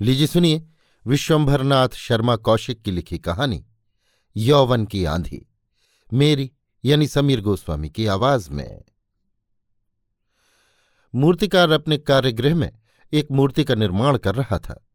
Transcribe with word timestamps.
लीजिए 0.00 0.26
सुनिए 0.26 0.68
विश्वंभरनाथ 1.06 1.88
शर्मा 1.88 2.36
कौशिक 2.36 2.82
की 2.82 2.90
लिखी 2.90 3.18
कहानी, 3.18 3.66
यौवन 4.36 4.86
की 4.86 5.04
आंधी। 5.04 5.48
मेरी, 6.12 6.52
यानी 6.84 7.06
समीर 7.06 7.40
गोस्वामी 7.40 7.90
की 7.90 8.06
आवाज़ 8.06 8.50
में। 8.50 8.84
मूर्तिकार 11.14 11.70
अपने 11.70 11.98
कार्यगृह 11.98 12.54
में 12.54 12.72
एक 13.12 13.28
मूर्ति 13.30 13.64
का 13.64 13.74
निर्माण 13.74 14.18
कर 14.18 14.34
रहा 14.34 14.58
था। 14.58 14.86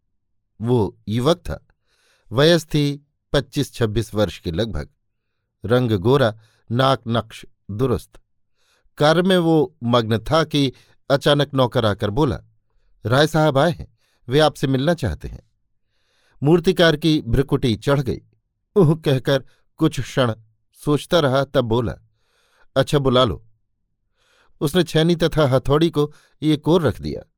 वो 0.62 0.98
युवक 1.08 1.38
था। 1.38 1.68
वयस 2.32 2.66
थी 2.66 3.08
पच्चीस 3.34 3.74
छब्बीस 3.74 4.14
वर्ष 4.14 4.40
के 4.40 4.52
लगभग। 4.52 4.90
रंग 5.66 5.92
गोरा, 5.92 6.40
नाक 6.72 7.02
नक्श 7.08 7.46
दुरुस्त। 7.72 8.22
कार्य 8.98 9.22
में 9.22 9.38
वो 9.38 9.78
मग्न 9.84 10.20
था 10.20 10.44
कि 10.44 10.74
अचानक 11.10 11.54
नौकर 11.54 11.86
आकर 11.86 12.10
बोला, 12.10 12.40
राय 13.06 13.28
साहब 13.28 13.58
आए 13.58 13.72
हैं? 13.72 13.93
वे 14.30 14.40
आपसे 14.40 14.68
मिलना 14.68 14.94
चाहते 14.94 15.28
हैं। 15.28 15.50
मूर्तिकार 16.44 16.96
की 16.96 17.22
भ्रकुटी 17.22 17.76
चढ़ 17.76 18.02
गई। 18.02 18.22
उह 18.76 18.96
कहकर 18.96 19.44
कुछ 19.78 20.00
क्षण 20.00 20.34
सोचता 20.74 21.20
रहा, 21.20 21.44
तब 21.44 21.62
बोला 21.62 21.96
अच्छा 22.76 23.00
बुला 23.00 23.24
लो। 23.24 23.46
उसने 24.62 24.84
छैनी 24.84 25.16
तथा 25.16 25.48
हथौड़ी 25.48 25.90
को 25.90 26.14
एक 26.42 26.68
ओर 26.68 26.82
रख 26.82 27.02
दिया। 27.02 27.30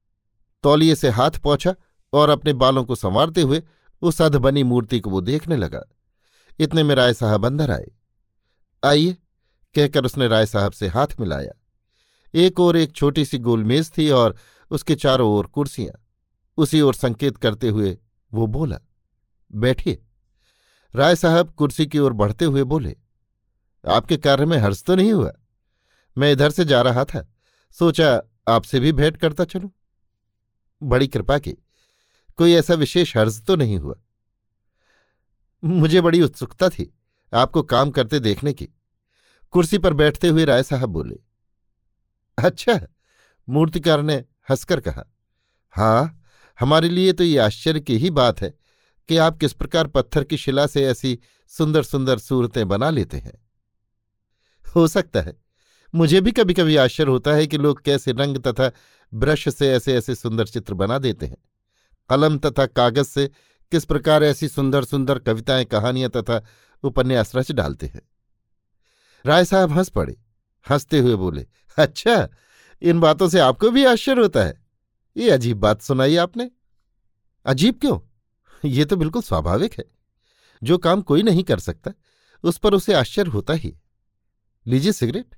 तौलिए 0.63 0.95
से 0.95 1.09
हाथ 1.09 1.31
पहुँचा 1.31 1.75
और 2.13 2.29
अपने 2.29 2.53
बालों 2.53 2.85
को 2.85 2.95
संवारते 2.95 3.41
हुए 3.41 3.63
उस 4.01 4.21
अधबनी 4.21 4.63
मूर्ति 4.63 4.99
को 4.99 5.09
वो 5.09 5.21
देखने 5.21 5.57
लगा। 5.57 5.83
इतने 6.59 6.83
में 6.83 6.95
राय 6.95 7.13
साहब 7.13 7.45
अंदर 7.45 7.71
आए। 7.71 7.91
आइए, 8.85 9.17
कहकर 9.75 10.05
उसने 10.05 10.27
राय 10.27 10.45
साहब 10.45 10.71
से 10.71 10.87
हाथ 10.87 11.07
मिलाया। 11.19 11.51
एक 12.33 12.59
और 12.59 12.77
एक 12.77 12.91
छोटी 12.91 13.25
सी 13.25 13.37
गोलमेज 13.37 13.91
थी 13.97 14.09
और 14.09 14.35
उसके 14.71 14.95
चारों 14.95 15.29
ओर 15.31 15.47
कुर्सियाँ। 15.47 16.04
उसी 16.57 16.81
ओर 16.81 16.95
संकेत 16.95 17.37
करते 17.37 17.69
हुए 17.69 17.97
वो 18.31 18.47
बोला, 18.47 18.79
बैठिए। 19.51 20.01
राय 20.93 21.15
साहब 21.15 21.49
कुर्सी 21.49 21.85
की 21.85 21.99
ओर 21.99 22.13
बढ़ते 22.13 22.45
हुए 22.45 22.63
बोले, 22.63 22.95
आपके 23.83 24.17
कार्य 24.17 24.45
में 24.45 24.57
हर्ष 24.57 24.83
तो 24.83 24.95
नहीं 24.95 25.11
हुआ? 25.13 25.31
मैं 26.17 26.31
इधर 26.31 26.51
से 26.51 26.65
जा 26.65 26.81
रहा 26.81 27.03
था, 27.05 27.25
सोचा 27.77 28.21
आपसे 28.47 28.79
भी 28.79 28.91
भेंट 28.91 29.17
करता 29.17 29.45
चलूँ। 29.45 29.71
बड़ी 30.81 31.07
कृपा 31.07 31.37
की, 31.39 31.51
कोई 32.39 32.53
ऐसा 32.53 32.73
विशेष 32.73 33.15
हर्ज 33.17 33.41
तो 33.45 33.55
नहीं 33.55 33.77
हुआ। 33.77 33.95
मुझे 35.63 36.01
बड़ी 36.01 36.21
उत्सुकता 36.21 36.69
थी 36.69 36.91
आपको 37.33 37.63
काम 37.63 37.91
करते 37.91 38.19
देखने 38.19 38.53
की। 38.53 38.67
कुर्सी 39.53 39.77
पर 39.77 39.93
बैठते 39.93 40.27
हुए 40.27 40.45
राय 40.45 40.63
साहब 40.63 40.89
बोले 40.89 41.15
अच्छा 42.37 42.79
मूर्तिकार 43.47 44.01
ने 44.01 44.15
हंसकर 44.49 44.79
कहा 44.79 45.03
हाँ 45.73 46.21
हमारे 46.59 46.89
लिए 46.89 47.13
तो 47.13 47.23
ये 47.23 47.37
आश्चर्य 47.37 47.79
की 47.79 47.97
ही 47.97 48.09
बात 48.09 48.41
है 48.41 48.53
कि 49.09 49.17
आप 49.17 49.37
किस 49.37 49.53
प्रकार 49.53 49.87
पत्थर 49.87 50.23
की 50.23 50.37
शिला 50.37 50.67
से 50.67 50.85
ऐसी 50.85 51.19
सुंदर 51.47 51.83
सुंदर 51.83 52.17
सूरतें 52.17 52.67
बना 52.67 52.89
लेते 52.89 53.17
हैं। 53.17 53.33
हो 54.75 54.87
सकता 54.87 55.21
है। 55.21 55.37
मुझे 55.95 56.21
भी 56.21 56.31
कभी 56.31 56.53
कभी 56.53 56.75
आश्चर्य 56.75 57.11
होता 57.11 57.31
है 57.31 57.47
कि 57.47 57.57
लोग 57.57 57.81
कैसे 57.81 58.11
रंग 58.11 58.37
तथा 58.37 58.71
ब्रश 59.13 59.49
से 59.49 59.71
ऐसे 59.71 59.95
ऐसे 59.95 60.15
सुंदर 60.15 60.47
चित्र 60.47 60.73
बना 60.73 60.97
देते 60.97 61.25
हैं। 61.25 61.37
कलम 62.09 62.37
तथा 62.37 62.65
कागज़ 62.65 63.07
से 63.07 63.27
किस 63.71 63.85
प्रकार 63.85 64.23
ऐसी 64.23 64.47
सुंदर 64.47 64.83
सुंदर 64.83 65.19
कविताएँ, 65.19 65.65
कहानियाँ 65.65 66.09
तथा 66.09 66.45
उपन्यास 66.83 67.35
रच 67.35 67.51
डालते 67.51 67.85
हैं। 67.85 68.01
राय 69.25 69.45
साहब 69.45 69.71
हंस 69.71 69.89
पड़े। 69.89 70.21
हँसते 70.69 70.99
हुए 70.99 71.15
बोले 71.15 71.45
अच्छा 71.77 72.29
इन 72.81 72.99
बातों 72.99 73.29
से 73.29 73.39
आपको 73.39 73.71
भी 73.71 73.85
आश्चर्य 73.85 74.21
होता 74.21 74.43
है। 74.43 74.64
ये 75.15 75.29
अजीब 75.29 75.57
बात 75.57 75.81
सुनाई 75.81 76.15
आपने। 76.15 76.49
अजीब 77.45 77.79
क्यों? 77.79 77.99
ये 78.63 78.85
तो 78.85 78.95
बिल्कुल 78.97 79.21
स्वाभाविक 79.21 79.73
है। 79.73 79.85
जो 80.61 80.77
काम 80.77 81.01
कोई 81.01 81.23
नहीं 81.23 81.43
कर 81.43 81.59
सकता, 81.59 81.91
उस 82.43 82.57
पर 82.57 82.73
उसे 82.73 82.93
आश्चर्य 82.93 83.31
होता 83.31 83.53
ही 83.53 83.75
लीजिए 84.65 84.91
सिगरेट। 84.91 85.35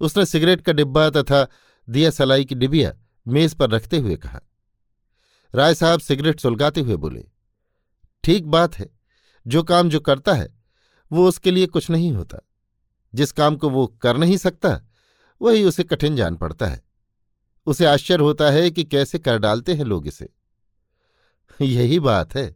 उसने 0.00 0.26
सिगरेट 0.26 0.60
का 0.60 0.72
डिब्बा 0.72 1.08
तथा 1.10 1.46
दिया 1.88 2.10
सलाई 2.10 2.44
की 2.44 2.54
डिबिया 2.54 2.94
मेज 3.26 3.54
पर 3.54 3.70
रखते 3.70 3.98
हुए 3.98 4.16
कहा। 4.16 4.40
राय 5.54 5.74
साहब 5.74 6.00
सिगरेट 6.00 6.40
सुलगाते 6.40 6.80
हुए 6.80 6.96
बोले, 6.96 7.24
ठीक 8.24 8.46
बात 8.46 8.74
है, 8.74 8.88
जो 9.46 9.62
काम 9.62 9.88
जो 9.88 10.00
करता 10.00 10.34
है, 10.34 10.48
वो 11.12 11.28
उसके 11.28 11.50
लिए 11.50 11.66
कुछ 11.66 11.90
नहीं 11.90 12.12
होता। 12.12 12.38
जिस 13.14 13.32
काम 13.32 13.56
को 13.56 13.70
वो 13.70 13.86
कर 13.86 14.16
नहीं 14.16 14.36
सकता, 14.36 14.80
वही 15.40 15.64
उसे 15.64 15.84
कठिन 15.84 16.16
जान 16.16 16.36
पड़ता 16.36 16.66
है। 16.66 16.85
उसे 17.66 17.86
आश्चर्य 17.86 18.24
होता 18.24 18.50
है 18.50 18.70
कि 18.70 18.84
कैसे 18.84 19.18
कर 19.18 19.38
डालते 19.38 19.74
हैं 19.74 19.84
लोग 19.84 20.06
इसे। 20.06 20.28
यही 21.60 21.98
बात 22.00 22.34
है। 22.34 22.54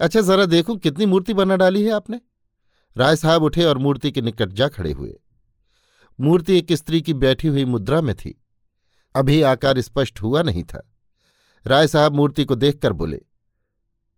अच्छा 0.00 0.20
जरा 0.20 0.44
देखूँ, 0.44 0.76
कितनी 0.78 1.06
मूर्ति 1.06 1.34
बना 1.34 1.56
डाली 1.56 1.84
है 1.84 1.90
आपने? 1.90 2.20
राय 2.96 3.16
साहब 3.16 3.42
उठे 3.42 3.64
और 3.64 3.78
मूर्ति 3.78 4.10
के 4.10 4.20
निकट 4.20 4.52
जा 4.52 4.68
खड़े 4.68 4.92
हुए। 4.92 5.14
मूर्ति 6.18 6.58
एक 6.58 6.72
स्त्री 6.72 7.00
की 7.00 7.14
बैठी 7.14 7.48
हुई 7.48 7.64
मुद्रा 7.64 8.00
में 8.00 8.14
थी। 8.14 8.34
अभी 9.14 9.40
आकार 9.42 9.80
स्पष्ट 9.80 10.22
हुआ 10.22 10.42
नहीं 10.42 10.64
था। 10.64 10.82
राय 11.66 11.88
साहब 11.88 12.14
मूर्ति 12.14 12.44
को 12.44 12.54
देखकर 12.54 12.92
बोले, 12.92 13.20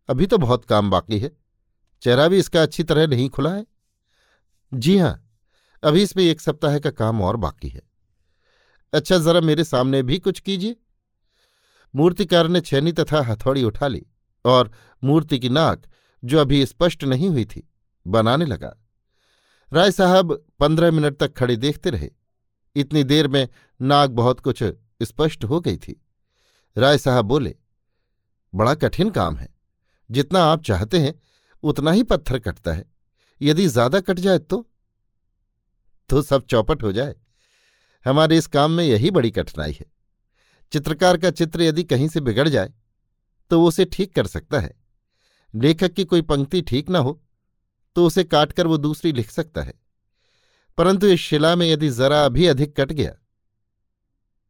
अभी 0.09 0.27
तो 0.27 0.39
बहुत 0.39 0.65
काम 0.65 0.91
बाकी 0.91 1.19
है। 1.19 1.31
चेहरा 2.03 2.29
भी 2.29 2.39
इसका 2.39 2.63
अच्छी 2.63 2.83
तरह 2.83 3.07
नहीं 3.07 3.29
खुला 3.29 3.53
है? 3.53 3.67
जी 4.73 4.97
हाँ, 4.99 5.31
अभी 5.83 6.03
इसमें 6.03 6.25
एक 6.25 6.41
सप्ताह 6.41 6.79
का 6.79 6.91
काम 6.91 7.23
और 7.23 7.37
बाकी 7.37 7.69
है। 7.69 7.88
अच्छा 8.93 9.19
जरा 9.19 9.41
मेरे 9.41 9.65
सामने 9.65 10.03
भी 10.03 10.19
कुछ 10.19 10.41
कीजिए। 10.41 10.77
मूर्तिकार 11.95 12.49
ने 12.49 12.61
छैनी 12.61 12.93
तथा 12.93 13.21
हथौड़ी 13.23 13.65
उठा 13.65 13.89
ली 13.89 14.05
और 14.45 14.71
मूर्ति 15.03 15.39
की 15.39 15.49
नाक, 15.49 15.83
जो 16.23 16.39
अभी 16.39 16.65
स्पष्ट 16.67 17.05
नहीं 17.05 17.29
हुई 17.29 17.45
थी, 17.45 17.69
बनाने 18.07 18.45
लगा। 18.45 18.75
राय 19.73 19.91
साहब 19.91 20.33
पंद्रह 20.61 20.91
मिनट 20.91 21.17
तक 21.17 21.35
खड़े 21.35 21.57
देखते 21.57 21.91
रहे। 21.91 22.11
इतनी 22.77 23.05
देर 23.05 23.29
में 23.29 23.49
नाक 23.81 24.11
बहुत 24.11 24.41
कुछ 24.41 24.63
स्पष्ट 25.03 25.45
हो 25.45 25.61
गई 25.61 25.77
थी। 25.77 26.01
राय 26.77 26.99
साहब 26.99 27.25
बोले, 27.25 27.55
बड़ा 28.55 28.75
कठिन 28.75 29.11
काम 29.11 29.37
है। 29.37 29.49
जितना 30.11 30.43
आप 30.43 30.63
चाहते 30.63 30.99
हैं, 30.99 31.15
उतना 31.63 31.91
ही 31.91 32.03
पत्थर 32.03 32.39
कटता 32.39 32.73
है। 32.73 32.85
यदि 33.41 33.67
ज़्यादा 33.67 34.01
कट 34.01 34.19
जाए 34.19 34.39
तो? 34.39 34.67
तो 36.11 36.23
सब 36.23 36.47
चौपट 36.47 36.83
हो 36.83 36.93
जाए। 36.93 37.15
हमारे 38.05 38.39
इस 38.39 38.47
काम 38.47 38.71
में 38.71 38.85
यही 38.85 39.11
बड़ी 39.11 39.31
कठिनाई 39.31 39.73
है। 39.73 39.87
चित्रकार 40.73 41.17
का 41.17 41.31
चित्र 41.31 41.63
यदि 41.63 41.85
कहीं 41.85 42.09
से 42.09 42.21
बिगड़ 42.21 42.49
जाए 42.49 42.73
तो 43.51 43.61
वो 43.61 43.69
उसे 43.69 43.85
ठीक 43.85 44.15
कर 44.15 44.27
सकता 44.27 44.61
है। 44.61 44.75
लेखक 45.55 45.93
की 45.93 46.05
कोई 46.05 46.23
पंक्ति 46.23 46.63
ठीक 46.63 46.91
ना 46.91 46.99
हो 46.99 47.21
तो 47.97 48.07
उसे 48.07 48.25
काटकर 48.25 48.67
वो 48.67 48.77
दूसरी 48.77 49.13
लिख 49.13 49.31
सकता 49.31 49.63
है। 49.63 49.75
परंतु 50.79 51.07
इस 51.07 51.21
शिला 51.21 51.55
में 51.57 51.67
यदि 51.67 51.89
जरा 51.89 52.29
भी 52.29 52.47
अधिक 52.47 52.75
कट 52.77 52.93
गया 52.93 53.15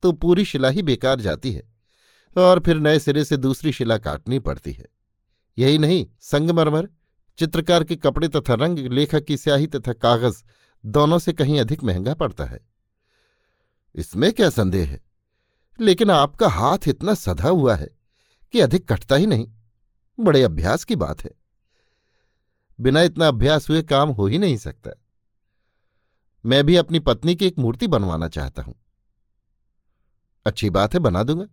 तो 0.03 0.13
पूरी 0.13 0.45
शिला 0.45 0.69
ही 0.69 0.83
बेकार 0.83 1.21
जाती 1.21 1.53
है 1.53 1.63
और 2.37 2.61
फिर 2.61 2.77
नए 2.77 2.99
सिरे 2.99 3.25
से 3.25 3.37
दूसरी 3.37 3.73
शिला 3.73 3.99
काटनी 3.99 4.39
पड़ती 4.39 4.73
है। 4.73 4.87
यही 5.59 5.79
नहीं, 5.79 6.07
संगमरमर, 6.21 6.89
चित्रकार 7.39 7.85
के 7.85 7.97
कपड़े 7.97 8.29
तथा 8.29 8.55
रंग, 8.55 8.79
लेखक 8.79 9.25
की 9.25 9.37
स्याही 9.37 9.67
तथा 9.67 9.93
कागज़, 9.93 10.43
दोनों 10.87 11.19
से 11.19 11.33
कहीं 11.33 11.61
अधिक 11.61 11.85
महँगा 11.85 12.15
पड़ता 12.15 12.45
है। 12.45 12.61
इसमें 13.95 14.33
क्या 14.33 14.51
संदेह 14.51 14.89
है? 14.89 15.01
लेकिन 15.81 16.11
आपका 16.11 16.49
हाथ 16.49 16.79
इतना 16.89 17.15
सधा 17.15 17.49
हुआ 17.49 17.75
है 17.75 17.89
कि 18.53 18.61
अधिक 18.61 18.93
कटता 18.93 19.17
ही 19.17 19.27
नहीं। 19.27 19.53
बड़े 20.21 20.43
अभ्यास 20.43 20.85
की 20.85 20.97
बात 20.97 21.25
है। 21.25 21.31
बिना 22.81 23.03
इतना 23.03 23.29
अभ्यास 23.29 23.71
हुए 23.71 23.83
काम 23.83 24.09
हो 24.09 24.27
ही 24.27 24.39
नहीं 24.39 24.57
सकता। 24.57 24.91
मैं 26.47 26.65
भी 26.65 26.77
अपनी 26.77 26.99
पत्नी 26.99 27.35
की 27.35 27.47
एक 27.47 27.59
मूर्ति 27.59 27.87
बनवाना 27.87 28.29
चाहता 28.29 28.63
हूँ। 28.63 28.75
अच्छी 30.47 30.71
बात 30.71 30.95
है, 30.95 31.01
बना 31.01 31.23
दूँगा। 31.23 31.47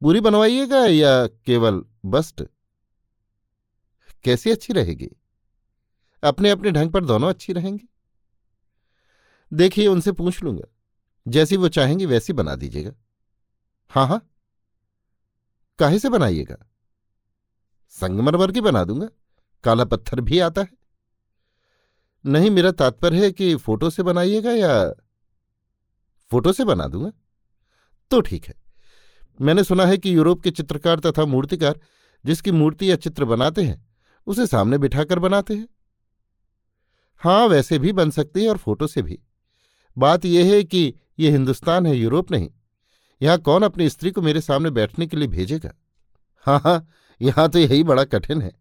पूरी 0.00 0.20
बनवाइएगा 0.20 0.86
या 0.86 1.26
केवल 1.26 1.84
बस्ट? 2.04 2.42
कैसी 4.24 4.50
अच्छी 4.50 4.72
रहेगी? 4.72 5.08
अपने 6.24 6.50
अपने 6.50 6.70
ढंग 6.70 6.90
पर 6.90 7.04
दोनों 7.04 7.28
अच्छी 7.28 7.52
रहेंगी? 7.52 7.88
देखिए, 9.52 9.86
उनसे 9.86 10.12
पूछ 10.12 10.42
लूँगा। 10.42 10.73
जैसी 11.28 11.56
वो 11.56 11.68
चाहेंगी 11.68 12.06
वैसी 12.06 12.32
बना 12.32 12.54
दीजिएगा। 12.54 12.92
हाँ 13.90 14.06
हाँ। 14.06 14.30
काहे 15.78 15.98
से 15.98 16.08
बनाइएगा? 16.08 16.56
संगमरमर 17.90 18.52
की 18.52 18.60
बना 18.60 18.84
दूँगा। 18.84 19.08
काला 19.64 19.84
पत्थर 19.84 20.20
भी 20.20 20.38
आता 20.38 20.60
है। 20.60 20.68
नहीं, 22.26 22.50
मेरा 22.50 22.70
तात्पर्य 22.70 23.24
है 23.24 23.32
कि 23.32 23.56
फ़ोटो 23.56 23.90
से 23.90 24.02
बनाइएगा 24.02 24.52
या 24.52 24.90
फ़ोटो 26.30 26.52
से 26.52 26.64
बना 26.64 26.86
दूँगा? 26.86 27.12
तो 28.10 28.20
ठीक 28.20 28.44
है। 28.44 28.54
मैंने 29.40 29.64
सुना 29.64 29.86
है 29.86 29.98
कि 29.98 30.16
यूरोप 30.16 30.42
के 30.42 30.50
चित्रकार 30.50 31.00
तथा 31.00 31.24
मूर्तिकार 31.24 31.80
जिसकी 32.26 32.50
मूर्ति 32.50 32.90
या 32.90 32.96
चित्र 32.96 33.24
बनाते 33.24 33.62
हैं, 33.62 33.88
उसे 34.26 34.46
सामने 34.46 34.78
बिठाकर 34.78 35.18
बनाते 35.18 35.54
हैं। 35.54 35.68
हाँ 37.18 37.46
वैसे 37.46 37.78
भी 37.78 37.92
बन 37.92 38.10
सकती 38.10 38.44
है 38.44 38.50
और 38.50 38.56
फ़ोटो 38.56 38.86
से 38.86 39.02
भी। 39.02 39.18
बात 39.96 40.24
यह 40.24 40.52
है 40.52 40.62
कि 40.64 40.92
यह 41.18 41.32
हिंदुस्तान 41.32 41.86
है, 41.86 41.96
यूरोप 41.96 42.30
नहीं। 42.30 42.50
यहाँ 43.20 43.38
कौन 43.40 43.62
अपनी 43.62 43.88
स्त्री 43.88 44.10
को 44.10 44.22
मेरे 44.22 44.40
सामने 44.40 44.70
बैठने 44.72 45.06
के 45.06 45.16
लिए 45.16 45.28
भेजेगा? 45.28 45.70
हाँ 46.46 46.60
हाँ 46.60 46.86
यहाँ 47.20 47.48
तो 47.48 47.58
यही 47.58 47.82
बड़ा 47.84 48.04
कठिन 48.04 48.42
है, 48.42 48.52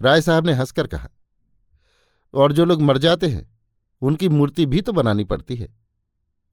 राय 0.00 0.20
साहब 0.22 0.46
ने 0.46 0.52
हंसकर 0.54 0.86
कहा। 0.86 1.08
और 2.34 2.52
जो 2.52 2.64
लोग 2.64 2.82
मर 2.82 2.98
जाते 2.98 3.26
हैं, 3.28 3.48
उनकी 4.02 4.28
मूर्ति 4.28 4.66
भी 4.66 4.80
तो 4.80 4.92
बनानी 4.92 5.24
पड़ती 5.24 5.56
है, 5.56 5.68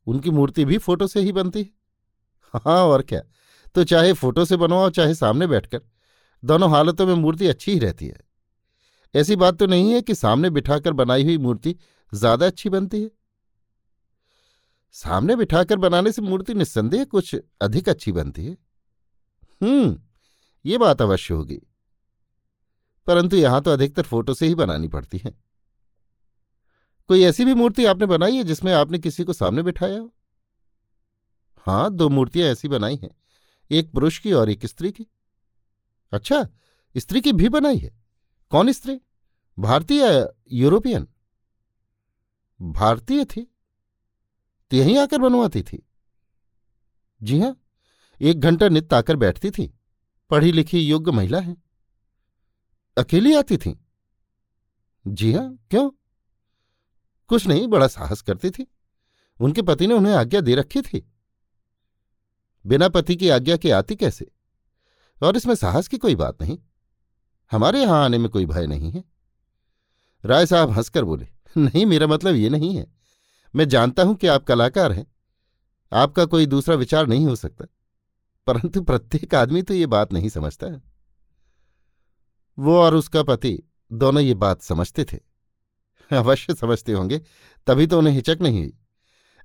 उनकी 0.07 0.29
मूर्ति 0.31 0.65
भी 0.65 0.77
फ़ोटो 0.79 1.07
से 1.07 1.19
ही 1.19 1.31
बनती 1.31 1.59
है। 1.59 1.69
हाँ 2.55 2.83
और 2.83 3.01
क्या 3.03 3.21
तो 3.75 3.83
चाहे 3.83 4.13
फ़ोटो 4.13 4.45
से 4.45 4.57
बनवाओ 4.57 4.89
चाहे 4.89 5.13
सामने 5.15 5.47
बैठकर, 5.47 5.81
दोनों 6.43 6.69
हालतों 6.71 7.05
में 7.07 7.13
मूर्ति 7.15 7.47
अच्छी 7.47 7.71
ही 7.71 7.79
रहती 7.79 8.07
है। 8.07 8.17
ऐसी 9.13 9.35
बात 9.35 9.57
तो 9.57 9.65
नहीं 9.67 9.93
है 9.93 10.01
कि 10.01 10.15
सामने 10.15 10.49
बिठाकर 10.49 10.93
बनाई 10.93 11.23
हुई 11.23 11.37
मूर्ति 11.37 11.75
ज़्यादा 12.13 12.45
अच्छी 12.45 12.69
बनती 12.69 13.01
है। 13.01 13.09
सामने 14.91 15.35
बिठाकर 15.35 15.75
बनाने 15.75 16.11
से 16.11 16.21
मूर्ति 16.21 16.53
निस्संदेह 16.53 17.03
कुछ 17.05 17.35
अधिक 17.61 17.89
अच्छी 17.89 18.11
बनती 18.11 18.45
है। 18.45 18.57
हम्म 19.63 20.01
ये 20.65 20.77
बात 20.77 21.01
अवश्य 21.01 21.33
होगी। 21.33 21.59
परंतु 23.07 23.37
यहाँ 23.37 23.61
तो 23.61 23.71
अधिकतर 23.71 24.01
फ़ोटो 24.01 24.33
से 24.33 24.47
ही 24.47 24.55
बनानी 24.55 24.87
पड़ती 24.87 25.17
है। 25.17 25.31
कोई 27.07 27.23
ऐसी 27.23 27.45
भी 27.45 27.53
मूर्ति 27.53 27.85
आपने 27.85 28.05
बनाई 28.05 28.35
है 28.35 28.43
जिसमें 28.43 28.73
आपने 28.73 28.99
किसी 28.99 29.23
को 29.23 29.33
सामने 29.33 29.63
बिठाया 29.63 29.99
हो? 29.99 30.13
हाँ 31.57 31.93
दो 31.93 32.09
मूर्तियाँ 32.09 32.49
ऐसी 32.49 32.67
बनाई 32.67 32.95
हैं, 32.95 33.09
एक 33.71 33.91
पुरुष 33.91 34.19
की 34.19 34.33
और 34.33 34.49
एक 34.49 34.65
स्त्री 34.65 34.91
की। 34.91 35.07
अच्छा 36.11 36.47
स्त्री 36.97 37.21
की 37.21 37.33
भी 37.33 37.49
बनाई 37.49 37.77
है? 37.77 37.97
कौन 38.49 38.71
स्त्री? 38.71 38.99
भारतीय 39.59 40.27
यूरोपियन? 40.51 41.07
भारतीय 42.61 43.25
थी। 43.25 43.48
तो 44.69 44.77
यहीं 44.77 44.97
आकर 44.97 45.17
बनवाती 45.17 45.61
थी। 45.61 45.89
जी 47.23 47.39
हाँ, 47.39 47.61
एक 48.21 48.39
घंटा 48.39 48.69
नित्य 48.69 48.95
आकर 48.95 49.15
बैठती 49.15 49.51
थी। 49.51 49.79
पढ़ी 50.29 50.51
लिखी 50.51 50.79
योग्य 50.79 51.11
महिला 51.11 51.39
है। 51.39 51.57
अकेली 52.97 53.33
आती 53.33 53.57
थी। 53.57 53.85
जी 55.07 55.33
हाँ, 55.33 55.57
क्यों? 55.69 55.91
कुछ 57.27 57.47
नहीं, 57.47 57.67
बड़ा 57.67 57.87
साहस 57.87 58.21
करती 58.21 58.49
थी। 58.49 58.67
उनके 59.41 59.61
पति 59.61 59.87
ने 59.87 59.93
उन्हें 59.93 60.13
आज्ञा 60.13 60.41
दे 60.41 60.55
रखी 60.55 60.81
थी। 60.81 61.13
बिना 62.65 62.89
पति 62.89 63.15
की 63.15 63.29
आज्ञा 63.29 63.57
के 63.57 63.71
आती 63.71 63.95
कैसे? 63.95 64.31
और 65.23 65.37
इसमें 65.37 65.55
साहस 65.55 65.87
की 65.87 65.97
कोई 65.97 66.15
बात 66.15 66.41
नहीं। 66.41 66.59
हमारे 67.51 67.81
यहाँ 67.81 68.05
आने 68.05 68.17
में 68.17 68.29
कोई 68.29 68.45
भय 68.45 68.67
नहीं 68.67 68.91
है। 68.91 69.03
राय 70.25 70.45
साहब 70.45 70.69
हंसकर 70.69 71.03
बोले, 71.03 71.27
नहीं, 71.57 71.85
मेरा 71.85 72.07
मतलब 72.07 72.35
ये 72.35 72.49
नहीं 72.49 72.75
है। 72.75 72.98
मैं 73.55 73.67
जानता 73.67 74.03
हूँ 74.03 74.15
कि 74.15 74.27
आप 74.27 74.43
कलाकार 74.43 74.91
हैं। 74.91 75.07
आपका 75.93 76.25
कोई 76.25 76.45
दूसरा 76.45 76.75
विचार 76.75 77.07
नहीं 77.07 77.25
हो 77.25 77.35
सकता। 77.35 77.65
परंतु 78.47 78.81
प्रत्येक 78.81 79.35
आदमी 79.35 79.61
तो 79.61 79.73
ये 79.73 79.85
बात 79.85 80.13
नहीं 80.13 80.29
समझता 80.29 80.67
वो 82.59 82.77
और 82.77 82.95
उसका 82.95 83.23
पति 83.23 83.63
दोनों 83.93 84.23
ये 84.23 84.33
बात 84.33 84.61
समझते 84.61 85.05
थे। 85.05 85.19
अवश्य 86.17 86.53
समझते 86.53 86.91
होंगे, 86.91 87.21
तभी 87.67 87.87
तो 87.87 87.97
उन्हें 87.97 88.13
हिचक 88.13 88.37
नहीं 88.41 88.59
हुई। 88.59 88.77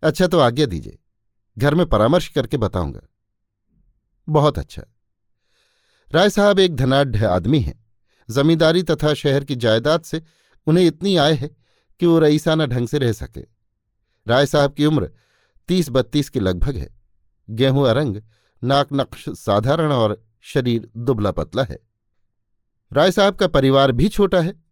अच्छा 0.03 0.27
तो 0.27 0.39
आज्ञा 0.39 0.67
दीजिए। 0.67 0.99
घर 1.59 1.75
में 1.75 1.87
परामर्श 1.87 2.29
करके 2.29 2.57
बताऊँगा। 2.57 3.00
बहुत 4.29 4.59
अच्छा। 4.59 4.83
राय 6.12 6.31
साहब 6.31 6.59
एक 6.59 6.77
धनाढ़ 6.77 7.25
आदमी 7.25 7.61
हैं। 7.61 7.87
जमींदारी 8.31 8.83
तथा 8.83 9.15
शहर 9.15 9.45
की 9.45 9.57
जायदाद 9.57 10.03
से 10.03 10.23
उन्हें 10.67 10.85
इतनी 10.85 11.17
आय 11.17 11.35
है 11.35 11.57
कि 12.00 12.07
वो 12.07 12.19
रईसाना 12.19 12.67
ढंग 12.67 12.89
से 12.89 12.99
रह 12.99 13.12
सके। 13.12 13.54
राय 14.29 14.47
साहब 14.47 14.73
की 14.73 14.87
उम्र 14.87 15.11
तीस 15.69 15.91
बत्तीस 15.91 16.29
के 16.29 16.41
लगभग 16.41 16.76
है। 16.76 16.94
गेहूँ 17.50 17.88
अरंग, 17.88 18.23
नाक 18.65 18.88
नक्श 18.93 19.29
साधारण 19.29 19.93
और 19.93 20.25
शरीर 20.41 20.91
दुबला 20.97 21.31
पतला 21.31 21.62
है। 21.62 21.79
राय 22.93 23.12
साहब 23.12 23.35
का 23.37 23.47
परिवार 23.47 23.93
भी 23.93 24.09
छोटा 24.09 24.41
है। 24.41 24.65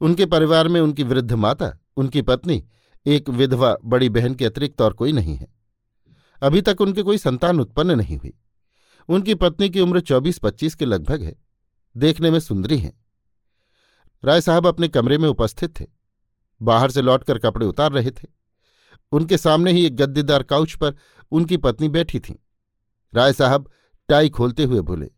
उनके 0.00 0.26
परिवार 0.26 0.68
में 0.68 0.80
उनकी 0.80 1.02
वृद्ध 1.02 1.32
माता, 1.32 1.78
उनकी 1.96 2.22
पत्नी, 2.22 2.66
एक 3.06 3.28
विधवा 3.28 3.76
बड़ी 3.84 4.08
बहन 4.08 4.34
के 4.34 4.44
अतिरिक्त 4.44 4.82
और 4.82 4.92
कोई 4.92 5.12
नहीं 5.12 5.36
है। 5.36 5.48
अभी 6.42 6.60
तक 6.60 6.80
उनके 6.80 7.02
कोई 7.02 7.18
संतान 7.18 7.60
उत्पन्न 7.60 7.90
नहीं 7.90 8.16
हुई। 8.16 8.32
उनकी 9.08 9.34
पत्नी 9.34 9.70
की 9.70 9.80
उम्र 9.80 10.00
चौबीस 10.00 10.38
पच्चीस 10.38 10.74
के 10.74 10.84
लगभग 10.84 11.22
है। 11.22 11.36
देखने 11.96 12.30
में 12.30 12.40
सुंदरी 12.40 12.78
हैं। 12.78 13.04
राय 14.24 14.40
साहब 14.40 14.66
अपने 14.66 14.88
कमरे 14.88 15.18
में 15.18 15.28
उपस्थित 15.28 15.80
थे। 15.80 15.86
बाहर 16.62 16.90
से 16.90 17.02
लौटकर 17.02 17.38
कपड़े 17.38 17.66
उतार 17.66 17.92
रहे 17.92 18.10
थे। 18.10 18.39
उनके 19.12 19.38
सामने 19.38 19.72
ही 19.72 19.84
एक 19.86 19.96
गद्देदार 19.96 20.42
काउच 20.42 20.74
पर 20.74 20.96
उनकी 21.32 21.56
पत्नी 21.56 21.88
बैठी 21.88 22.20
थी। 22.20 22.38
राय 23.14 23.32
साहब 23.32 23.70
टाई 24.08 24.28
खोलते 24.28 24.64
हुए 24.64 24.80
बोले, 24.80 25.10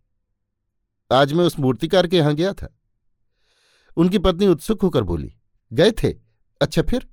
आज 1.11 1.33
मैं 1.33 1.45
उस 1.45 1.59
मूर्तिकार 1.59 2.07
के 2.07 2.17
यहाँ 2.17 2.35
गया 2.35 2.53
था। 2.53 2.75
उनकी 3.97 4.19
पत्नी 4.19 4.47
उत्सुक 4.47 4.83
होकर 4.83 5.03
बोली, 5.03 5.35
गए 5.73 5.91
थे? 5.93 6.15
अच्छा 6.61 6.83
फिर? 6.83 7.09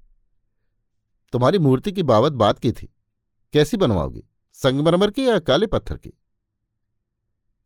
तुम्हारी 1.33 1.59
मूर्ति 1.59 1.91
की 1.91 2.03
बाबत 2.03 2.31
बात 2.31 2.59
की 2.59 2.71
थी। 2.71 2.93
कैसी 3.53 3.77
बनवाओगी? 3.77 4.23
संगमरमर 4.53 5.11
की 5.11 5.27
या 5.27 5.39
काले 5.39 5.67
पत्थर 5.67 5.97
की? 5.97 6.09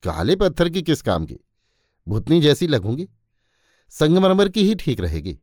काले 0.04 0.36
पत्थर 0.36 0.70
की 0.70 0.82
किस 0.82 1.02
काम 1.02 1.26
की? 1.26 1.38
भुतनी 2.08 2.42
जैसी 2.42 2.68
लगूँगी। 2.68 3.08
संगमरमर 3.90 4.50
की 4.50 4.64
ही 4.64 4.76
ठीक 4.76 5.00
रहेगी। 5.00 5.40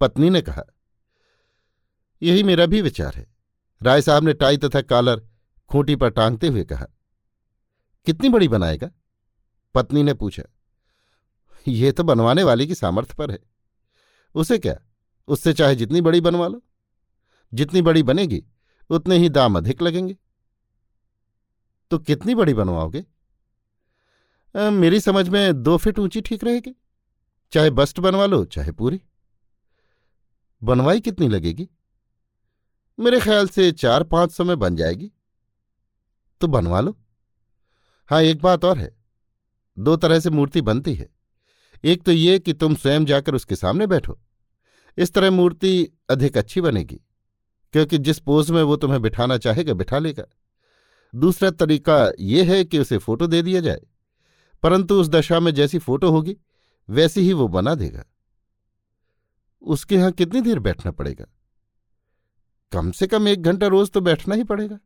पत्नी 0.00 0.30
ने 0.30 0.42
कहा 0.42 0.62
यही 2.22 2.42
मेरा 2.42 2.66
भी 2.66 2.80
विचार 2.82 3.14
है। 3.14 3.26
राय 3.80 4.02
साहब 4.02 4.24
ने 4.24 4.32
टाई 4.32 4.56
तथा 4.56 4.80
कॉलर 4.82 5.22
खूंटी 5.70 5.96
पर 5.96 6.10
टांगते 6.10 6.48
हुए 6.48 6.64
कहा, 6.64 6.86
कितनी 8.06 8.28
बड़ी 8.28 8.48
बनाएगा? 8.48 8.90
पत्नी 9.74 10.02
ने 10.02 10.14
पूछा 10.14 10.42
यह 11.68 11.92
तो 11.92 12.04
बनवाने 12.04 12.42
वाले 12.42 12.66
की 12.66 12.74
सामर्थ्य 12.74 13.14
पर 13.18 13.30
है। 13.30 13.38
उसे 14.34 14.58
क्या, 14.58 14.76
उससे 15.28 15.52
चाहे 15.52 15.76
जितनी 15.76 16.00
बड़ी 16.00 16.20
बनवा 16.20 16.48
लो। 16.48 16.62
जितनी 17.52 17.82
बड़ी 17.82 18.02
बनेगी, 18.02 18.42
उतने 18.90 19.16
ही 19.16 19.28
दाम 19.28 19.56
अधिक 19.56 19.82
लगेंगे। 19.82 20.16
तो 21.90 21.98
कितनी 21.98 22.34
बड़ी 22.34 22.54
बनवाओगे? 22.54 23.04
मेरी 24.54 25.00
समझ 25.00 25.28
में 25.28 25.62
दो 25.62 25.76
फिट 25.76 25.98
ऊँची 25.98 26.20
ठीक 26.20 26.44
रहेगी। 26.44 26.74
चाहे 27.52 27.70
बस्ट 27.70 28.00
बनवा 28.00 28.26
लो, 28.26 28.44
चाहे 28.44 28.72
पूरी। 28.72 29.00
बनवाई 30.62 31.00
कितनी 31.00 31.28
लगेगी? 31.28 31.68
मेरे 32.98 33.20
ख्याल 33.20 33.48
से 33.48 33.70
चार 33.72 34.02
पाँच 34.02 34.32
सौ 34.32 34.44
में 34.44 34.58
बन 34.58 34.76
जाएगी। 34.76 35.10
तो 36.40 36.46
बनवा 36.46 36.80
लो। 36.80 36.96
हाँ 38.10 38.22
एक 38.22 38.40
बात 38.42 38.64
और 38.64 38.78
है। 38.78 38.90
दो 39.76 39.96
तरह 39.96 40.20
से 40.20 40.30
मूर्ति 40.30 40.60
बनती 40.60 40.94
है। 40.94 41.08
एक 41.84 42.02
तो 42.02 42.12
ये 42.12 42.38
कि 42.38 42.52
तुम 42.52 42.74
स्वयं 42.74 43.04
जाकर 43.04 43.34
उसके 43.34 43.56
सामने 43.56 43.86
बैठो। 43.86 44.18
इस 44.98 45.12
तरह 45.12 45.30
मूर्ति 45.30 45.88
अधिक 46.10 46.38
अच्छी 46.38 46.60
बनेगी, 46.60 47.00
क्योंकि 47.74 47.98
जिस 47.98 48.18
पोज 48.18 48.50
में 48.50 48.62
वो 48.62 48.76
तुम्हें 48.76 49.00
बिठाना 49.02 49.38
चाहेगा, 49.38 49.74
बिठा 49.74 49.98
लेगा। 49.98 50.24
दूसरा 51.14 51.50
तरीका 51.50 51.96
यह 52.20 52.52
है 52.52 52.64
कि 52.64 52.78
उसे 52.78 52.98
फ़ोटो 52.98 53.26
दे 53.26 53.42
दिया 53.42 53.60
जाए, 53.60 53.80
परंतु 54.62 55.00
उस 55.00 55.08
दशा 55.08 55.40
में 55.40 55.52
जैसी 55.54 55.78
फ़ोटो 55.78 56.10
होगी, 56.10 56.36
वैसी 56.88 57.20
ही 57.20 57.32
वो 57.32 57.48
बना 57.48 57.74
देगा। 57.74 58.04
उसके 59.62 59.94
यहाँ 59.94 60.12
कितनी 60.12 60.40
देर 60.40 60.58
बैठना 60.58 60.92
पड़ेगा? 60.92 61.24
कम 62.74 62.90
से 62.90 63.06
कम 63.06 63.28
एक 63.28 63.42
घंटा 63.42 63.66
रोज 63.66 63.90
तो 63.90 64.00
बैठना 64.00 64.34
ही 64.34 64.44
पड़ेगा। 64.44 64.78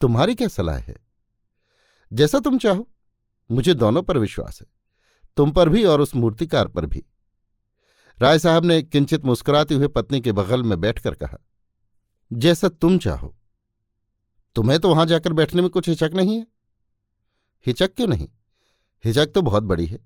तुम्हारी 0.00 0.34
क्या 0.34 0.48
सलाह 0.48 0.76
है? 0.76 0.96
जैसा 2.10 2.38
तुम 2.38 2.58
चाहो। 2.58 2.86
मुझे 3.50 3.74
दोनों 3.74 4.02
पर 4.02 4.18
विश्वास 4.18 4.60
है। 4.60 4.66
तुम 5.36 5.50
पर 5.50 5.68
भी 5.68 5.84
और 5.84 6.00
उस 6.00 6.14
मूर्तिकार 6.16 6.68
पर 6.68 6.86
भी। 6.86 7.04
राय 8.18 8.38
साहब 8.38 8.64
ने 8.64 8.80
किंचित 8.82 9.24
मुस्कुराते 9.24 9.74
हुए 9.74 9.88
पत्नी 9.88 10.20
के 10.20 10.32
बगल 10.32 10.62
में 10.62 10.80
बैठकर 10.80 11.14
कहा, 11.14 11.38
जैसा 12.30 12.68
तुम 12.68 12.98
चाहो। 12.98 13.34
तुम्हें 14.56 14.78
तो 14.80 14.88
वहाँ 14.90 15.06
जाकर 15.06 15.32
बैठने 15.32 15.62
में 15.62 15.70
कुछ 15.70 15.88
हिचक 15.88 16.10
नहीं 16.14 16.36
है। 16.36 16.46
हिचक 17.66 17.94
क्यों 17.94 18.06
नहीं? 18.08 18.28
हिचक 19.04 19.32
तो 19.34 19.42
बहुत 19.42 19.62
बड़ी 19.62 19.86
है। 19.86 19.98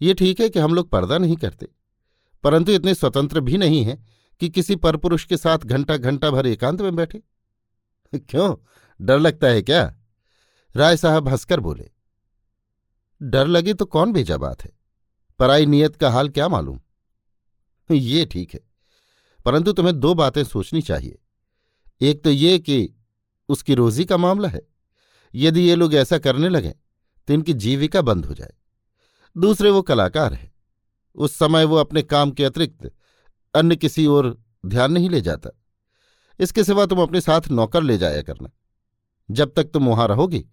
ये 0.00 0.14
ठीक 0.14 0.40
है 0.40 0.48
कि 0.48 0.58
हम 0.58 0.74
लोग 0.74 0.90
पर्दा 0.90 1.18
नहीं 1.18 1.36
करते, 1.36 1.68
परंतु 2.44 2.72
इतने 2.72 2.94
स्वतंत्र 2.94 3.40
भी 3.40 3.56
नहीं 3.56 3.82
है 3.84 3.98
कि 4.40 4.48
किसी 4.48 4.76
परपुरुष 4.76 5.24
के 5.24 5.36
साथ 5.36 5.58
घंटा 5.58 5.96
घंटा 5.96 6.30
भर 6.30 6.46
एकांत 6.46 6.80
में 6.82 6.96
बैठे? 6.96 7.22
क्यों? 8.12 8.54
डर 9.00 9.18
लगता 9.18 9.46
है 9.46 9.62
क्या? 9.62 9.82
राय 10.74 10.96
साहब 10.96 11.28
हंसकर 11.28 11.60
बोले, 11.60 11.90
डर 13.20 13.46
लगे 13.46 13.74
तो 13.74 13.84
कौन 13.86 14.12
भेजा 14.12 14.36
बात 14.36 14.64
है? 14.64 14.70
पराई 15.38 15.66
नियत 15.66 15.96
का 15.96 16.10
हाल 16.10 16.28
क्या 16.28 16.48
मालूम? 16.48 16.80
ये 17.90 18.24
ठीक 18.26 18.54
है, 18.54 18.60
परंतु 19.46 19.72
तुम्हें 19.72 19.98
दो 20.00 20.14
बातें 20.14 20.42
सोचनी 20.44 20.82
चाहिए। 20.82 21.18
एक 22.00 22.22
तो 22.24 22.30
ये 22.30 22.58
कि 22.58 22.88
उसकी 23.48 23.74
रोजी 23.74 24.04
का 24.04 24.16
मामला 24.16 24.48
है। 24.48 24.60
यदि 25.34 25.60
ये 25.60 25.74
लोग 25.74 25.94
ऐसा 25.94 26.18
करने 26.18 26.48
लगें 26.48 26.72
तो 27.28 27.34
इनकी 27.34 27.52
जीविका 27.54 28.02
बंद 28.02 28.26
हो 28.26 28.34
जाए। 28.34 28.52
दूसरे 29.36 29.70
वो 29.70 29.82
कलाकार 29.82 30.34
है। 30.34 30.52
उस 31.16 31.34
समय 31.34 31.64
वो 31.64 31.76
अपने 31.76 32.02
काम 32.02 32.30
के 32.30 32.44
अतिरिक्त 32.44 32.90
अन्य 33.56 33.76
किसी 33.76 34.06
ओर 34.06 34.36
ध्यान 34.66 34.92
नहीं 34.92 35.10
ले 35.10 35.20
जाता। 35.20 35.50
इसके 36.40 36.64
सिवा 36.64 36.86
तुम 36.86 37.00
अपने 37.02 37.20
साथ 37.20 37.48
नौकर 37.50 37.82
ले 37.82 37.98
जाया 37.98 38.22
करना। 38.22 38.50
जब 39.30 39.52
तक 39.56 39.64
तुम 39.64 39.88
वहाँ 39.88 40.08
रहोगी, 40.08 40.44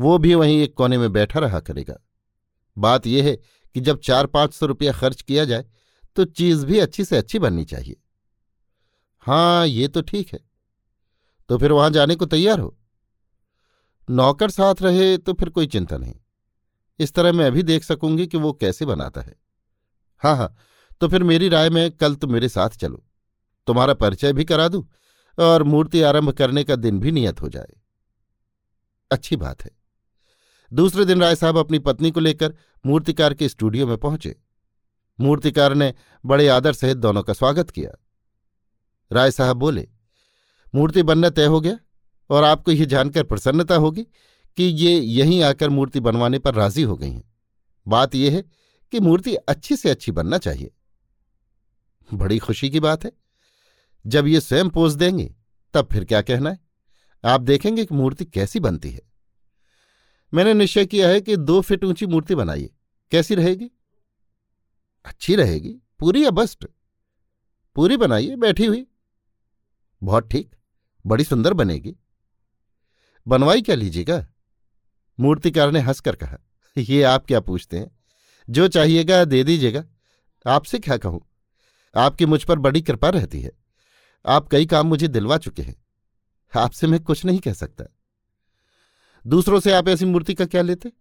वो 0.00 0.18
भी 0.18 0.34
वहीं 0.34 0.62
एक 0.62 0.74
कोने 0.74 0.98
में 0.98 1.12
बैठा 1.12 1.40
रहा 1.40 1.60
करेगा। 1.60 1.96
बात 2.78 3.06
यह 3.06 3.24
है 3.24 3.36
कि 3.74 3.80
जब 3.80 4.00
चार 4.00 4.26
पाँच 4.26 4.54
सौ 4.54 4.66
रुपया 4.66 4.92
खर्च 4.92 5.22
किया 5.22 5.44
जाए 5.44 5.64
तो 6.16 6.24
चीज़ 6.24 6.66
भी 6.66 6.78
अच्छी 6.78 7.04
से 7.04 7.16
अच्छी 7.16 7.38
बननी 7.38 7.64
चाहिए। 7.64 7.96
हाँ 9.18 9.66
ये 9.66 9.88
तो 9.88 10.02
ठीक 10.02 10.32
है। 10.32 10.40
तो 11.48 11.58
फिर 11.58 11.72
वहाँ 11.72 11.90
जाने 11.90 12.14
को 12.14 12.26
तैयार 12.26 12.58
हो? 12.58 12.78
नौकर 14.10 14.50
साथ 14.50 14.74
रहे 14.82 15.16
तो 15.18 15.32
फिर 15.32 15.48
कोई 15.48 15.66
चिंता 15.66 15.96
नहीं। 15.96 16.14
इस 16.98 17.12
तरह 17.14 17.32
मैं 17.32 17.46
अभी 17.46 17.62
देख 17.62 17.84
सकूँगी 17.84 18.26
कि 18.26 18.36
वो 18.36 18.52
कैसे 18.52 18.84
बनाता 18.84 19.20
है। 19.20 19.34
हाँ 20.22 20.36
हाँ 20.36 20.56
तो 21.02 21.08
फिर 21.08 21.22
मेरी 21.22 21.48
राय 21.48 21.70
में 21.70 21.90
कल 21.90 22.14
तुम 22.14 22.32
मेरे 22.32 22.48
साथ 22.48 22.70
चलो। 22.70 23.04
तुम्हारा 23.66 23.94
परिचय 23.94 24.32
भी 24.32 24.44
करा 24.44 24.68
दूँ 24.68 24.88
और 25.38 25.62
मूर्ति 25.62 26.02
आरंभ 26.02 26.30
करने 26.30 26.64
का 26.64 26.76
दिन 26.76 27.00
भी 27.00 27.12
नियत 27.12 27.40
हो 27.42 27.48
जाए। 27.48 27.72
अच्छी 29.10 29.36
बात 29.36 29.62
है। 29.62 29.70
दूसरे 30.72 31.04
दिन 31.04 31.20
राय 31.20 31.36
साहब 31.36 31.56
अपनी 31.58 31.78
पत्नी 31.78 32.10
को 32.10 32.20
लेकर 32.20 32.54
मूर्तिकार 32.86 33.34
के 33.34 33.48
स्टूडियो 33.48 33.86
में 33.86 33.96
पहुँचे। 33.98 34.36
मूर्तिकार 35.20 35.74
ने 35.74 35.94
बड़े 36.26 36.48
आदर 36.48 36.72
सहित 36.72 36.96
दोनों 36.96 37.22
का 37.22 37.32
स्वागत 37.32 37.70
किया। 37.70 37.90
राय 39.12 39.30
साहब 39.30 39.56
बोले, 39.56 39.88
मूर्ति 40.74 41.02
बनना 41.02 41.30
तय 41.30 41.46
हो 41.46 41.60
गया 41.60 41.78
और 42.30 42.44
आपको 42.44 42.72
यह 42.72 42.84
जानकर 42.84 43.22
प्रसन्नता 43.22 43.74
होगी 43.74 44.02
कि 44.56 44.62
ये 44.62 44.98
यहीं 44.98 45.42
आकर 45.42 45.70
मूर्ति 45.70 46.00
बनवाने 46.00 46.38
पर 46.38 46.54
राज़ी 46.54 46.82
हो 46.82 46.96
गई 46.96 47.10
हैं। 47.10 47.34
बात 47.88 48.14
यह 48.14 48.32
है 48.32 48.42
कि 48.92 49.00
मूर्ति 49.00 49.34
अच्छी 49.34 49.76
से 49.76 49.90
अच्छी 49.90 50.12
बनना 50.12 50.38
चाहिए। 50.38 50.70
बड़ी 52.12 52.38
खुशी 52.38 52.70
की 52.70 52.80
बात 52.80 53.04
है। 53.04 53.12
जब 54.06 54.26
ये 54.26 54.40
स्वयं 54.40 54.68
पोज 54.68 54.94
देंगे, 54.94 55.34
तब 55.74 55.88
फिर 55.92 56.04
क्या 56.04 56.22
कहना 56.22 56.50
है? 56.50 56.60
आप 57.24 57.40
देखेंगे 57.40 57.84
कि 57.84 57.94
मूर्ति 57.94 58.24
कैसी 58.24 58.60
बनती 58.60 58.90
है। 58.90 59.00
मैंने 60.34 60.54
निश्चय 60.54 60.86
किया 60.86 61.08
है 61.08 61.20
कि 61.20 61.36
दो 61.36 61.60
फीट 61.60 61.84
ऊँची 61.84 62.06
मूर्ति 62.06 62.34
बनाइए। 62.34 62.70
कैसी 63.10 63.34
रहेगी? 63.34 63.70
अच्छी 65.04 65.36
रहेगी। 65.36 65.76
पूरी 65.98 66.24
या 66.24 66.30
बस्ट? 66.30 66.66
पूरी 67.74 67.96
बनाइए, 67.96 68.36
बैठी 68.36 68.66
हुई। 68.66 68.86
बहुत 70.02 70.30
ठीक। 70.30 70.54
बड़ी 71.06 71.24
सुंदर 71.24 71.54
बनेगी। 71.54 71.96
बनवाई 73.28 73.62
क्या 73.62 73.74
लीजिएगा? 73.74 74.26
मूर्तिकार 75.20 75.70
ने 75.70 75.80
हंसकर 75.80 76.16
कहा, 76.16 76.38
ये 76.78 77.02
आप 77.02 77.26
क्या 77.26 77.40
पूछते 77.40 77.78
हैं? 77.78 77.98
जो 78.50 78.68
चाहिएगा 78.68 79.24
दे 79.24 79.44
दीजिएगा। 79.44 79.84
आपसे 80.46 80.78
क्या 80.78 80.96
कहूँ? 80.96 81.31
आपकी 81.96 82.26
मुझ 82.26 82.44
पर 82.44 82.58
बड़ी 82.58 82.82
कृपा 82.82 83.08
रहती 83.08 83.40
है। 83.40 83.50
आप 84.26 84.48
कई 84.48 84.66
काम 84.66 84.86
मुझे 84.86 85.08
दिलवा 85.08 85.38
चुके 85.38 85.62
हैं। 85.62 85.84
आपसे 86.56 86.86
मैं 86.86 87.00
कुछ 87.00 87.24
नहीं 87.24 87.38
कह 87.38 87.52
सकता। 87.52 87.84
दूसरों 89.26 89.60
से 89.60 89.72
आप 89.72 89.88
ऐसी 89.88 90.04
मूर्ति 90.04 90.34
का 90.34 90.44
क्या 90.44 90.62
लेते? 90.62 90.92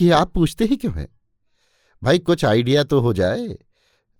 ये 0.00 0.10
आप 0.10 0.32
पूछते 0.32 0.64
ही 0.64 0.76
क्यों 0.76 0.94
हैं? 0.94 1.08
भाई, 2.02 2.18
कुछ 2.18 2.44
आइडिया 2.44 2.84
तो 2.84 3.00
हो 3.00 3.12
जाए। 3.12 3.58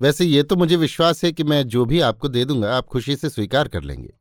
वैसे 0.00 0.24
ये 0.24 0.42
तो 0.42 0.56
मुझे 0.56 0.76
विश्वास 0.76 1.24
है 1.24 1.32
कि 1.32 1.44
मैं 1.44 1.68
जो 1.68 1.84
भी 1.84 2.00
आपको 2.00 2.28
दे 2.28 2.44
दूँगा, 2.44 2.76
आप 2.76 2.86
खुशी 2.86 3.16
से 3.16 3.30
स्वीकार 3.30 3.68
कर 3.68 3.82
लेंगे। 3.82 4.14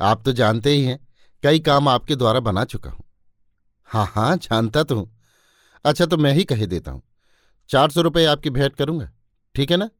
आप 0.00 0.24
तो 0.24 0.32
जानते 0.32 0.70
ही 0.70 0.84
हैं, 0.84 1.08
कई 1.42 1.60
काम 1.60 1.88
आपके 1.88 2.16
द्वारा 2.16 2.40
बना 2.40 2.64
चुका 2.64 2.90
हूँ। 2.90 3.04
हाँ 3.84 4.06
हाँ 4.06 4.36
जानता 4.36 4.82
तो 4.82 4.96
हूँ। 4.96 5.20
अच्छा 5.84 6.06
तो 6.06 6.16
मैं 6.16 6.32
ही 6.32 6.44
कह 6.44 6.66
देता 6.66 6.90
हूँ। 6.90 7.02
चार 7.68 7.90
सौ 7.90 8.00
रुपये 8.00 8.24
आपकी 8.24 8.50
भेंट 8.50 8.76
करूँगा। 8.76 9.10
ठीक 9.54 9.70
है 9.70 9.76
ना? 9.76 9.90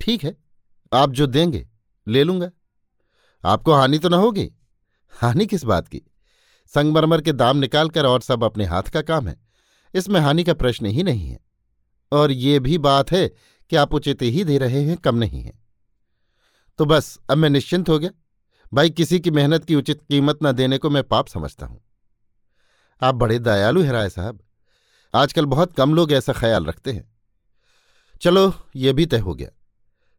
ठीक 0.00 0.24
है, 0.24 0.36
आप 0.92 1.10
जो 1.10 1.26
देंगे, 1.26 1.68
ले 2.08 2.24
लूँगा। 2.24 2.50
आपको 3.44 3.74
हानि 3.74 3.98
तो 3.98 4.08
ना 4.08 4.16
होगी? 4.16 4.52
हानि 5.10 5.46
किस 5.46 5.64
बात 5.64 5.88
की? 5.88 6.02
संगमरमर 6.66 7.20
के 7.20 7.32
दाम 7.32 7.56
निकालकर 7.56 8.06
और 8.06 8.20
सब 8.20 8.44
अपने 8.44 8.64
हाथ 8.64 8.82
का 8.82 9.02
काम 9.02 9.28
है। 9.28 9.40
इसमें 9.94 10.20
हानि 10.20 10.44
का 10.44 10.54
प्रश्न 10.54 10.86
ही 10.86 11.02
नहीं 11.02 11.28
है। 11.28 11.40
और 12.12 12.32
ये 12.32 12.60
भी 12.60 12.78
बात 12.78 13.12
है 13.12 13.28
कि 13.70 13.76
आप 13.76 13.94
उचित 13.94 14.22
ही 14.22 14.44
दे 14.44 14.58
रहे 14.58 14.84
हैं, 14.84 14.96
कम 14.96 15.16
नहीं 15.16 15.42
है। 15.42 15.52
तो 16.78 16.84
बस, 16.84 17.18
अब 17.30 17.38
मैं 17.38 17.50
निश्चिंत 17.50 17.88
हो 17.88 17.98
गया। 17.98 18.10
भाई, 18.74 18.90
किसी 18.90 19.20
की 19.20 19.30
मेहनत 19.30 19.64
की 19.64 19.74
उचित 19.74 20.02
कीमत 20.02 20.38
न 20.42 20.52
देने 20.52 20.78
को 20.78 20.90
मैं 20.90 21.04
पाप 21.04 21.28
समझता 21.28 21.66
हूँ। 21.66 21.80
आप 23.02 23.14
बड़े 23.14 23.38
दयालु 23.38 23.82
हैं 23.82 23.92
राय 23.92 24.10
साहब। 24.10 24.42
आजकल 25.14 25.46
बहुत 25.46 25.72
कम 25.72 25.94
लोग 25.94 26.12
ऐसा 26.12 26.32
ख्याल 26.32 26.64
रखते 26.64 26.92
हैं। 26.92 27.15
चलो, 28.20 28.52
ये 28.76 28.92
भी 28.92 29.06
तय 29.06 29.18
हो 29.18 29.34
गया। 29.34 29.48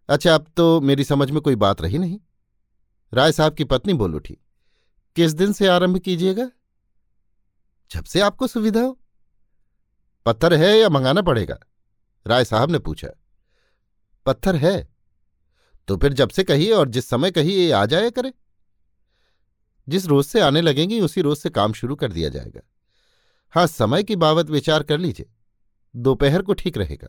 अच्छा 0.09 0.35
अब 0.35 0.45
तो 0.57 0.81
मेरी 0.81 1.03
समझ 1.03 1.29
में 1.31 1.41
कोई 1.41 1.55
बात 1.55 1.81
रही 1.81 1.97
नहीं। 1.97 2.19
राय 3.13 3.31
साहब 3.31 3.53
की 3.53 3.63
पत्नी 3.63 3.93
बोल 3.93 4.15
उठी, 4.15 4.37
किस 5.15 5.33
दिन 5.33 5.53
से 5.53 5.67
आरंभ 5.67 5.97
कीजिएगा? 5.97 6.49
जब 7.91 8.03
से 8.03 8.19
आपको 8.19 8.47
सुविधा 8.47 8.81
हो। 8.81 8.99
पत्थर 10.25 10.53
है 10.53 10.77
या 10.79 10.89
मंगाना 10.89 11.21
पड़ेगा? 11.21 11.57
राय 12.27 12.45
साहब 12.45 12.71
ने 12.71 12.79
पूछा। 12.79 13.09
पत्थर 14.25 14.55
है। 14.55 14.87
तो 15.87 15.97
फिर 15.97 16.13
जब 16.13 16.29
से 16.29 16.43
कहिए 16.43 16.71
और 16.71 16.89
जिस 16.89 17.09
समय 17.09 17.31
कहिए 17.31 17.71
आ 17.71 17.85
जाया 17.85 18.09
करे। 18.09 18.33
जिस 19.89 20.05
रोज 20.05 20.25
से 20.25 20.39
आने 20.39 20.61
लगेंगी, 20.61 20.99
उसी 21.01 21.21
रोज 21.21 21.37
से 21.37 21.49
काम 21.49 21.73
शुरू 21.73 21.95
कर 21.95 22.11
दिया 22.11 22.29
जाएगा। 22.29 22.61
हाँ 23.53 23.67
समय 23.67 24.03
की 24.03 24.15
बाबत 24.15 24.49
विचार 24.49 24.83
कर 24.83 24.97
लीजिए। 24.97 25.29
दोपहर 25.95 26.41
को 26.41 26.53
ठीक 26.53 26.77
रहेगा। 26.77 27.07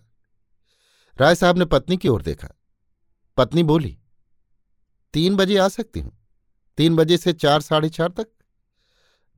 राय 1.19 1.35
साहब 1.35 1.59
ने 1.59 1.65
पत्नी 1.65 1.97
की 1.97 2.09
ओर 2.09 2.23
देखा। 2.23 2.49
पत्नी 3.37 3.63
बोली, 3.63 3.97
तीन 5.15 5.37
बजे 5.37 5.57
आ 5.57 5.69
सकती 5.69 6.01
हूँ। 6.01 6.13
तीन 6.79 6.97
बजे 6.97 7.17
से 7.17 7.33
चार, 7.33 7.61
साढ़े 7.61 7.89
चार 7.89 8.09
तक। 8.09 8.29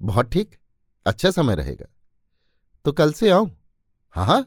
बहुत 0.00 0.30
ठीक 0.32 0.56
अच्छा 1.06 1.30
समय 1.30 1.54
रहेगा। 1.54 1.86
तो 2.84 2.92
कल 2.92 3.12
से 3.12 3.30
आऊँ? 3.30 3.50
हाँ 4.14 4.26
हाँ। 4.26 4.44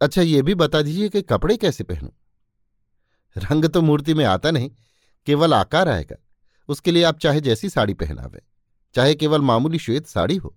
अच्छा 0.00 0.22
ये 0.22 0.42
भी 0.42 0.54
बता 0.54 0.82
दीजिए 0.82 1.08
कि 1.08 1.22
कपड़े 1.22 1.56
कैसे 1.56 1.84
पहनूं? 1.84 2.10
रंग 3.36 3.64
तो 3.64 3.82
मूर्ति 3.82 4.14
में 4.14 4.24
आता 4.24 4.50
नहीं, 4.50 4.70
केवल 5.26 5.54
आकार 5.54 5.88
आएगा। 5.88 6.16
उसके 6.68 6.90
लिए 6.90 7.02
आप 7.02 7.18
चाहे 7.18 7.40
जैसी 7.40 7.68
साड़ी 7.68 7.94
पहनावे, 7.94 8.42
चाहे 8.94 9.14
केवल 9.14 9.40
मामूली 9.40 9.78
श्वेत 9.78 10.06
साड़ी 10.06 10.36
हो। 10.36 10.54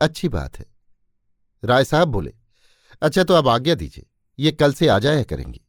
अच्छी 0.00 0.28
बात 0.28 0.58
है। 0.58 0.66
राय 1.62 1.84
साहब 1.84 2.08
बोले 2.08 2.34
अच्छा 3.02 3.24
तो 3.24 3.34
अब 3.34 3.48
आज्ञा 3.48 3.74
दीजिए। 3.74 4.06
ये 4.38 4.52
कल 4.52 4.72
से 4.72 4.88
आ 4.88 4.98
जाया 4.98 5.22
करेंगी। 5.22 5.60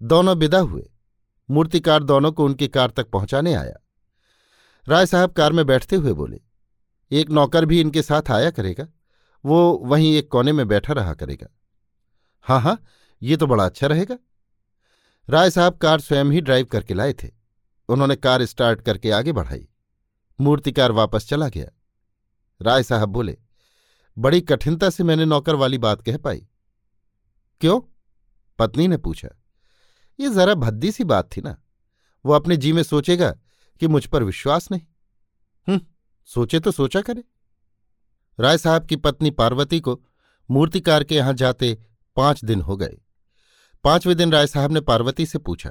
दोनों 0.00 0.36
विदा 0.36 0.58
हुए। 0.58 0.88
मूर्तिकार 1.48 2.02
दोनों 2.02 2.32
को 2.32 2.44
उनकी 2.44 2.68
कार 2.68 2.90
तक 2.90 3.10
पहुँचाने 3.10 3.54
आया। 3.54 3.76
राय 4.86 5.06
साहब 5.06 5.32
कार 5.32 5.52
में 5.52 5.64
बैठते 5.66 5.96
हुए 5.96 6.12
बोले, 6.12 6.40
एक 7.10 7.30
नौकर 7.30 7.64
भी 7.64 7.80
इनके 7.80 8.02
साथ 8.02 8.30
आया 8.30 8.50
करेगा। 8.50 8.86
वो 9.44 9.60
वहीं 9.84 10.14
एक 10.16 10.30
कोने 10.30 10.52
में 10.52 10.66
बैठा 10.68 10.92
रहा 10.92 11.14
करेगा। 11.14 11.46
हाँ 12.46 12.60
हाँ 12.60 12.78
ये 13.22 13.36
तो 13.36 13.46
बड़ा 13.46 13.64
अच्छा 13.64 13.86
रहेगा। 13.86 14.16
राय 15.28 15.50
साहब 15.50 15.76
कार 15.76 16.00
स्वयं 16.00 16.24
ही 16.24 16.40
ड्राइव 16.40 16.66
करके 16.66 16.94
लाए 16.94 17.12
थे। 17.12 17.28
उन्होंने 17.88 18.16
कार 18.16 18.44
स्टार्ट 18.44 18.80
करके 18.80 19.10
आगे 19.10 19.32
बढ़ाई। 19.32 19.66
मूर्तिकार 20.38 20.92
वापस 20.92 21.28
चला 21.28 21.48
गया। 21.48 21.68
राय 22.60 22.82
साहब 22.82 23.08
बोले, 23.08 23.36
बड़ी 24.16 24.40
कठिनता 24.40 24.90
से 24.90 25.04
मैंने 25.04 25.24
नौकर 25.24 25.54
वाली 25.54 25.78
बात 25.78 26.02
कह 26.02 26.16
पाई। 26.16 26.46
क्यों? 27.60 27.80
पत्नी 28.58 28.86
ने 28.88 28.96
पूछा। 28.96 29.28
ये 30.18 30.30
जरा 30.30 30.54
भद्दी 30.54 30.92
सी 30.92 31.04
बात 31.04 31.28
थी 31.36 31.40
ना। 31.40 31.56
वो 32.24 32.32
अपने 32.32 32.56
जी 32.56 32.72
में 32.72 32.82
सोचेगा 32.82 33.30
कि 33.80 33.88
मुझ 33.88 34.04
पर 34.06 34.22
विश्वास 34.22 34.70
नहीं। 34.70 34.80
हम्म 35.66 35.80
सोचे 36.28 36.60
तो 36.60 36.70
सोचा 36.70 37.00
करे। 37.00 37.24
राय 38.38 38.58
साहब 38.58 38.86
की 38.86 38.96
पत्नी 38.96 39.30
पार्वती 39.30 39.80
को 39.80 40.00
मूर्तिकार 40.48 41.04
के 41.04 41.14
यहाँ 41.14 41.32
जाते 41.34 41.76
पाँच 42.16 42.44
दिन 42.44 42.60
हो 42.60 42.76
गए। 42.76 42.96
पाँचवें 43.84 44.16
दिन 44.16 44.32
राय 44.32 44.46
साहब 44.46 44.72
ने 44.72 44.80
पार्वती 44.80 45.26
से 45.26 45.38
पूछा, 45.38 45.70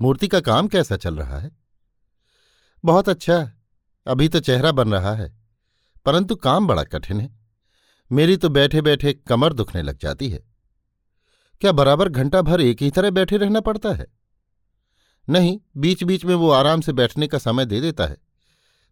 मूर्ति 0.00 0.28
का 0.28 0.40
काम 0.40 0.68
कैसा 0.68 0.96
चल 0.96 1.16
रहा 1.16 1.38
है? 1.38 1.50
बहुत 2.84 3.08
अच्छा। 3.08 3.38
अभी 4.06 4.28
तो 4.28 4.40
चेहरा 4.40 4.72
बन 4.72 4.92
रहा 4.92 5.14
है, 5.14 5.32
परंतु 6.06 6.36
काम 6.36 6.66
बड़ा 6.66 6.84
कठिन 6.84 7.20
है। 7.20 7.34
मेरी 8.10 8.36
तो 8.36 8.48
बैठे 8.48 8.82
बैठे 8.82 9.12
कमर 9.28 9.52
दुखने 9.52 9.82
लग 9.82 9.98
जाती 9.98 10.28
है। 10.30 10.42
क्या 11.62 11.72
बराबर 11.72 12.08
घंटा 12.08 12.42
भर 12.42 12.60
एक 12.60 12.82
ही 12.82 12.90
तरह 12.90 13.10
बैठे 13.10 13.36
रहना 13.36 13.60
पड़ता 13.60 13.92
है? 13.92 14.06
नहीं 15.28 15.58
बीच 15.76 16.02
बीच 16.04 16.24
में 16.24 16.34
वो 16.34 16.50
आराम 16.50 16.80
से 16.80 16.92
बैठने 16.92 17.26
का 17.26 17.38
समय 17.38 17.66
दे 17.66 17.80
देता 17.80 18.06
है, 18.06 18.16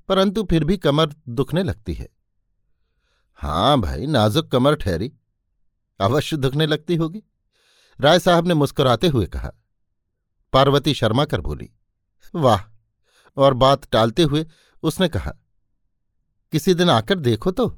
परंतु 0.08 0.42
फिर 0.44 0.64
भी 0.64 0.76
कमर 0.76 1.14
दुखने 1.30 1.62
लगती 1.62 1.94
है। 1.94 2.08
हाँ 3.38 3.80
भाई, 3.80 4.06
नाजुक 4.06 4.50
कमर 4.50 4.74
ठहरी, 4.76 5.12
अवश्य 6.00 6.36
दुखने 6.36 6.66
लगती 6.66 6.96
होगी, 6.96 7.22
राय 7.98 8.18
साहब 8.18 8.48
ने 8.48 8.54
मुस्कुराते 8.54 9.08
हुए 9.08 9.26
कहा। 9.26 9.52
पार्वती 10.52 10.94
शर्मा 10.94 11.24
कर 11.24 11.40
बोली, 11.40 11.70
वाह, 12.34 12.60
और 13.36 13.54
बात 13.54 13.90
टालते 13.92 14.22
हुए 14.22 14.46
उसने 14.82 15.08
कहा, 15.08 15.32
किसी 16.52 16.74
दिन 16.74 16.90
आकर 16.90 17.18
देखो 17.20 17.50
तो 17.50 17.68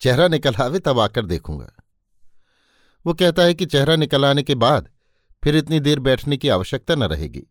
चेहरा 0.00 0.28
निकल 0.28 0.54
आवे 0.54 0.78
तब 0.78 1.00
आकर 1.00 1.26
देखूँगा। 1.26 1.72
वो 3.06 3.14
कहता 3.14 3.42
है 3.42 3.54
कि 3.54 3.66
चेहरा 3.66 3.96
निकल 3.96 4.24
आने 4.24 4.42
के 4.42 4.54
बाद 4.54 4.88
फिर 5.42 5.56
इतनी 5.56 5.80
देर 5.80 6.00
बैठने 6.00 6.36
की 6.36 6.48
आवश्यकता 6.48 6.94
न 6.94 7.02
रहेगी। 7.02 7.42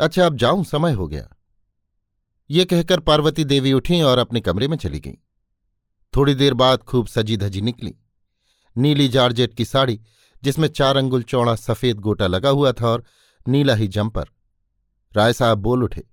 अच्छा 0.00 0.26
अब 0.26 0.36
जाऊँ, 0.36 0.64
समय 0.64 0.92
हो 0.92 1.08
गया। 1.08 1.28
ये 2.50 2.64
कहकर 2.64 3.00
पार्वती 3.00 3.44
देवी 3.44 3.72
उठी 3.72 4.00
और 4.02 4.18
अपने 4.18 4.40
कमरे 4.40 4.68
में 4.68 4.76
चली 4.76 5.00
गई। 5.00 5.18
थोड़ी 6.14 6.34
देर 6.34 6.54
बाद 6.54 6.78
खूब 6.78 7.06
सजी 7.06 7.36
धजी 7.36 7.60
निकली। 7.60 7.94
नीली 8.76 9.08
जारजेट 9.08 9.54
की 9.54 9.64
साड़ी, 9.64 10.00
जिसमें 10.42 10.68
चार 10.68 10.96
अंगुल 10.96 11.22
चौड़ा 11.22 11.54
सफ़ेद 11.54 12.00
गोटा 12.00 12.26
लगा 12.26 12.48
हुआ 12.48 12.72
था 12.72 12.88
और 12.88 13.04
नीला 13.46 13.74
ही 13.74 13.88
जंपर। 13.88 14.28
राय 15.12 15.32
साहब 15.32 15.58
बोल 15.58 15.84
उठे, 15.84 16.04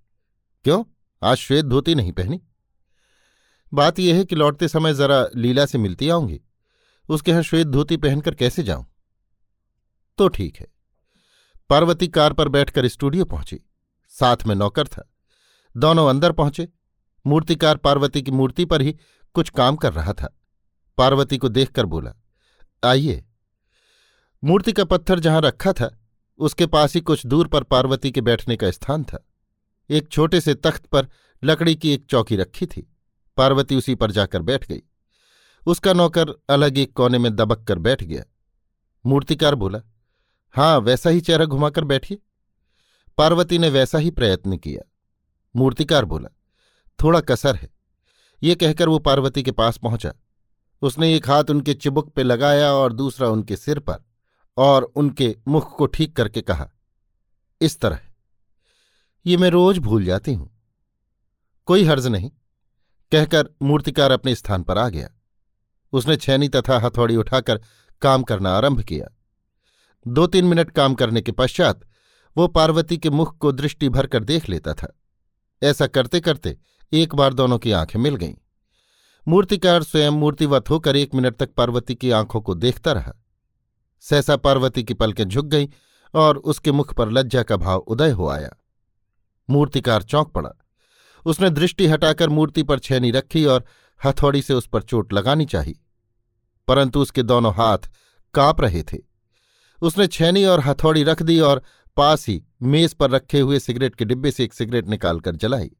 क्यों? 0.65 0.84
आज 1.22 1.38
श्वेत 1.38 1.65
धोती 1.65 1.96
नहीं 1.96 2.12
पहनी? 2.12 2.41
बात 3.74 4.00
यह 4.00 4.15
है 4.15 4.25
कि 4.25 4.36
लौटते 4.36 4.67
समय 4.67 4.94
जरा 4.94 5.25
लीला 5.36 5.65
से 5.65 5.77
मिलती 5.77 6.10
आऊँगी। 6.10 6.41
उसके 7.09 7.31
यहाँ 7.31 7.43
श्वेत 7.43 7.67
धोती 7.67 7.97
पहनकर 7.97 8.35
कैसे 8.35 8.63
जाऊँ? 8.63 8.85
तो 10.17 10.27
ठीक 10.27 10.55
है। 10.55 10.67
पार्वती 11.69 12.07
कार 12.07 12.33
पर 12.33 12.47
बैठकर 12.47 12.87
स्टूडियो 12.87 13.25
पहुँची। 13.25 13.59
साथ 14.09 14.37
में 14.47 14.55
नौकर 14.55 14.87
था। 14.87 15.13
दोनों 15.77 16.09
अंदर 16.09 16.31
पहुँचे। 16.31 16.67
मूर्तिकार 17.27 17.77
पार्वती 17.77 18.21
की 18.21 18.31
मूर्ति 18.31 18.65
पर 18.65 18.81
ही 18.81 18.95
कुछ 19.33 19.49
काम 19.49 19.75
कर 19.75 19.93
रहा 19.93 20.13
था। 20.13 20.37
पार्वती 20.97 21.37
को 21.37 21.49
देखकर 21.49 21.85
बोला, 21.85 22.13
आइए। 22.83 23.23
मूर्ति 24.43 24.71
का 24.71 24.83
पत्थर 24.83 25.19
जहाँ 25.19 25.41
रखा 25.41 25.73
था, 25.73 25.99
उसके 26.39 26.65
पास 26.65 26.95
ही 26.95 27.01
कुछ 27.01 27.25
दूर 27.25 27.47
पर 27.47 27.63
पार्वती 27.63 28.11
के 28.11 28.21
बैठने 28.21 28.55
का 28.55 28.71
स्थान 28.71 29.03
था। 29.03 29.27
एक 29.89 30.07
छोटे 30.09 30.41
से 30.41 30.53
तख्त 30.53 30.85
पर 30.85 31.07
लकड़ी 31.43 31.75
की 31.75 31.93
एक 31.93 32.05
चौकी 32.05 32.35
रखी 32.35 32.65
थी। 32.65 32.93
पार्वती 33.37 33.75
उसी 33.75 33.95
पर 33.95 34.11
जाकर 34.11 34.41
बैठ 34.41 34.67
गई। 34.67 34.81
उसका 35.67 35.93
नौकर 35.93 36.29
अलग 36.50 36.77
एक 36.77 36.93
कोने 36.93 37.17
में 37.17 37.36
दबक 37.36 37.63
कर 37.63 37.79
बैठ 37.79 38.03
गया। 38.03 38.24
मूर्तिकार 39.05 39.55
बोला 39.55 39.81
हाँ 40.55 40.77
वैसा 40.79 41.09
ही 41.09 41.21
चेहरा 41.21 41.45
घुमाकर 41.45 41.83
बैठिए। 41.83 42.17
पार्वती 43.17 43.57
ने 43.57 43.69
वैसा 43.69 43.97
ही 43.97 44.12
प्रयत्न 44.12 44.57
किया। 44.57 44.81
मूर्तिकार 45.55 46.05
बोला, 46.05 46.29
थोड़ा 47.00 47.19
कसर 47.21 47.55
है। 47.55 47.69
ये 48.41 48.55
कहकर 48.55 48.89
वो 48.89 49.00
पार्वती 49.00 49.43
के 49.43 49.51
पास 49.51 49.77
पहुँचा। 49.77 50.13
उसने 50.81 51.13
एक 51.15 51.29
हाथ 51.29 51.50
उनके 51.50 51.74
चिबुक 51.74 52.09
पे 52.09 52.24
लगाया 52.24 52.71
और 52.71 52.93
दूसरा 52.93 53.29
उनके 53.29 53.55
सिर 53.55 53.79
पर 53.79 54.03
और 54.57 54.83
उनके 54.95 55.36
मुख 55.47 55.75
को 55.77 55.86
ठीक 55.86 56.15
करके 56.15 56.41
कहा, 56.41 56.69
इस 57.62 57.79
तरह। 57.79 58.00
ये 59.25 59.38
मैं 59.38 59.50
रोज 59.50 59.77
भूल 59.79 60.05
जाती 60.05 60.33
हूँ। 60.33 60.50
कोई 61.67 61.83
हर्ज 61.83 62.07
नहीं। 62.07 62.31
कहकर 63.12 63.50
मूर्तिकार 63.62 64.12
अपने 64.12 64.36
स्थान 64.36 64.63
पर 64.63 64.77
आ 64.77 64.88
गया। 64.89 65.09
उसने 65.91 66.17
छैनी 66.17 66.50
तथा 66.50 66.79
हथौड़ी 66.79 67.15
उठाकर 67.15 67.62
काम 68.01 68.24
करना 68.24 68.51
आरंभ 68.51 68.82
किया। 68.82 69.17
दो 70.08 70.27
तीन 70.27 70.46
मिनट 70.46 70.72
काम 70.72 70.94
करने 70.94 71.22
के 71.22 71.32
पश्चात 71.32 71.82
वो 72.38 72.48
पार्वती 72.48 72.98
के 72.98 73.10
मुख 73.10 73.38
को 73.38 73.51
दृष्टि 73.51 73.89
भरकर 73.89 74.24
देख 74.24 74.50
लेता 74.50 74.74
था। 74.74 75.00
ऐसा 75.63 75.88
करते 75.88 76.20
करते 76.20 76.58
एक 76.94 77.15
बार 77.15 77.34
दोनों 77.34 77.60
की 77.60 77.72
आँखें 77.72 78.00
मिल 78.00 78.15
गईं। 78.15 78.34
मूर्तिकार 79.27 79.84
स्वयं 79.84 80.12
मूर्तिवत 80.12 80.70
होकर 80.70 80.96
एक 80.96 81.15
मिनट 81.15 81.36
तक 81.36 81.53
पार्वती 81.53 81.96
की 81.96 82.12
आँखों 82.12 82.41
को 82.41 82.56
देखता 82.56 82.91
रहा। 82.91 83.13
सहसा 84.00 84.36
पार्वती 84.36 84.84
की 84.84 84.94
पलकें 84.94 85.25
झुक 85.25 85.46
गईं 85.46 85.67
और 86.13 86.38
उसके 86.38 86.72
मुख 86.72 86.94
पर 86.94 87.12
लज्जा 87.12 87.44
का 87.44 87.58
भाव 87.58 87.79
उदय 87.79 88.12
हो 88.12 88.29
आया। 88.29 88.50
मूर्तिकार 89.50 90.03
चौंक 90.03 90.27
पड़ा। 90.27 90.51
उसने 91.25 91.50
दृष्टि 91.50 91.88
हटाकर 91.88 92.29
मूर्ति 92.29 92.63
पर 92.63 92.79
छैनी 92.79 93.12
रखी 93.12 93.46
और 93.46 93.65
हथौड़ी 94.01 94.42
से 94.42 94.54
उस 94.54 94.68
पर 94.68 94.82
चोट 94.82 95.13
लगानी 95.13 95.46
चाहिए। 95.46 95.80
परंतु 96.68 97.00
उसके 97.00 97.24
दोनों 97.24 97.54
हाथ 97.54 97.89
काँप 98.34 98.62
रहे 98.62 98.84
थे। 98.84 98.98
उसने 99.80 100.08
छेनी 100.08 100.44
और 100.46 100.60
हथौड़ी 100.60 101.04
रख 101.04 101.22
दी 101.22 101.39
और 101.39 101.62
पास 101.98 102.27
ही 102.27 102.42
मेज 102.63 102.94
पर 102.94 103.10
रखे 103.12 103.39
हुए 103.39 103.60
सिगरेट 103.60 103.96
के 103.96 104.06
डिब्बे 104.06 104.32
से 104.32 104.44
एक 104.44 104.54
सिगरेट 104.54 104.88
निकालकर 104.88 105.36
जलाई। 105.36 105.72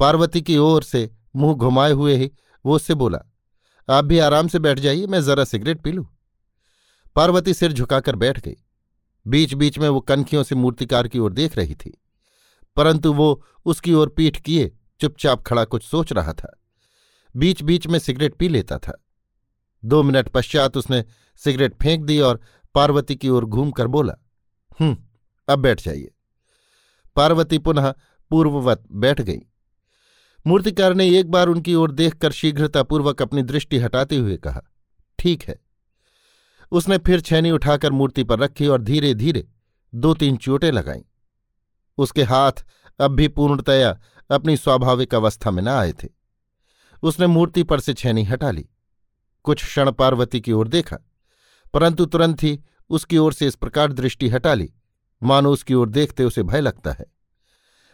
पार्वती 0.00 0.42
की 0.42 0.56
ओर 0.56 0.82
से 0.82 1.10
मुँह 1.36 1.54
घुमाए 1.54 1.92
हुए 1.92 2.16
ही 2.16 2.30
वो 2.64 2.74
उससे 2.76 2.94
बोला, 2.94 3.18
आप 3.88 4.04
भी 4.04 4.18
आराम 4.18 4.48
से 4.48 4.58
बैठ 4.58 4.78
जाइए, 4.78 5.06
मैं 5.06 5.22
जरा 5.22 5.44
सिगरेट 5.44 5.80
पी 5.80 5.92
लूँ। 5.92 6.06
पार्वती 7.16 7.54
सिर 7.54 7.72
झुकाकर 7.72 8.16
बैठ 8.16 8.40
गई। 8.40 8.56
बीच 9.26 9.54
बीच 9.54 9.78
में 9.78 9.88
वो 9.88 10.00
कनखियों 10.00 10.42
से 10.42 10.54
मूर्तिकार 10.54 11.08
की 11.08 11.18
ओर 11.18 11.32
देख 11.32 11.56
रही 11.56 11.74
थी, 11.74 11.92
परंतु 12.76 13.12
वो 13.12 13.44
उसकी 13.66 13.94
ओर 13.94 14.08
पीठ 14.08 14.40
किए 14.40 14.70
चुपचाप 15.00 15.42
खड़ा 15.42 15.64
कुछ 15.64 15.84
सोच 15.84 16.12
रहा 16.12 16.32
था। 16.32 16.58
बीच 17.34 17.62
बीच 17.62 17.86
में 17.86 17.98
सिगरेट 17.98 18.34
पी 18.34 18.48
लेता 18.48 18.78
था। 18.78 18.98
दो 19.82 20.02
मिनट 20.02 20.28
पश्चात 20.28 20.76
उसने 20.76 21.04
सिगरेट 21.40 21.74
फेंक 21.82 22.04
दी 22.04 22.18
और 22.20 22.40
पार्वती 22.74 23.16
की 23.16 23.28
ओर 23.28 23.44
घूमकर 23.44 23.86
बोला 23.86 24.14
हम्म 24.80 24.96
अब 25.48 25.58
बैठ 25.58 25.82
जाइए। 25.82 26.10
पार्वती 27.16 27.58
पुनः 27.58 27.92
पूर्ववत 28.30 28.84
बैठ 28.92 29.20
गई। 29.20 29.40
मूर्तिकार 30.46 30.94
ने 30.94 31.08
एक 31.18 31.30
बार 31.30 31.48
उनकी 31.48 31.74
ओर 31.74 31.90
देखकर 31.90 32.32
शीघ्रतापूर्वक 32.32 33.22
अपनी 33.22 33.42
दृष्टि 33.42 33.78
हटाते 33.78 34.16
हुए 34.16 34.36
कहा, 34.36 34.62
ठीक 35.18 35.42
है। 35.42 35.60
उसने 36.72 36.98
फिर 36.98 37.20
छैनी 37.20 37.50
उठाकर 37.50 37.92
मूर्ति 37.92 38.24
पर 38.24 38.38
रखी 38.38 38.66
और 38.66 38.82
धीरे 38.82 39.12
धीरे 39.14 39.46
दो 39.92 40.14
तीन 40.14 40.36
चोटें 40.36 40.70
लगाईं। 40.72 41.02
उसके 41.98 42.22
हाथ 42.22 42.64
अब 43.00 43.10
भी 43.10 43.28
पूर्णतया 43.28 43.98
अपनी 44.30 44.56
स्वाभाविक 44.56 45.14
अवस्था 45.14 45.50
में 45.50 45.62
न 45.62 45.68
आए 45.68 45.92
थे। 45.92 46.08
उसने 47.02 47.26
मूर्ति 47.26 47.62
पर 47.62 47.80
से 47.80 47.94
छैनी 47.94 48.24
हटा 48.24 48.50
ली। 48.50 48.68
कुछ 49.44 49.64
क्षण 49.64 49.90
पार्वती 49.92 50.40
की 50.40 50.52
ओर 50.52 50.68
देखा, 50.68 50.96
परंतु 51.74 52.04
तुरंत 52.06 52.42
ही 52.42 52.58
उसकी 52.90 53.18
ओर 53.18 53.32
से 53.32 53.46
इस 53.46 53.54
प्रकार 53.54 53.92
दृष्टि 53.92 54.28
हटा 54.28 54.54
ली। 54.54 54.72
मानो 55.22 55.50
उसकी 55.52 55.74
ओर 55.74 55.88
देखते 55.88 56.24
उसे 56.24 56.42
भय 56.42 56.60
लगता 56.60 56.92
है। 56.92 57.04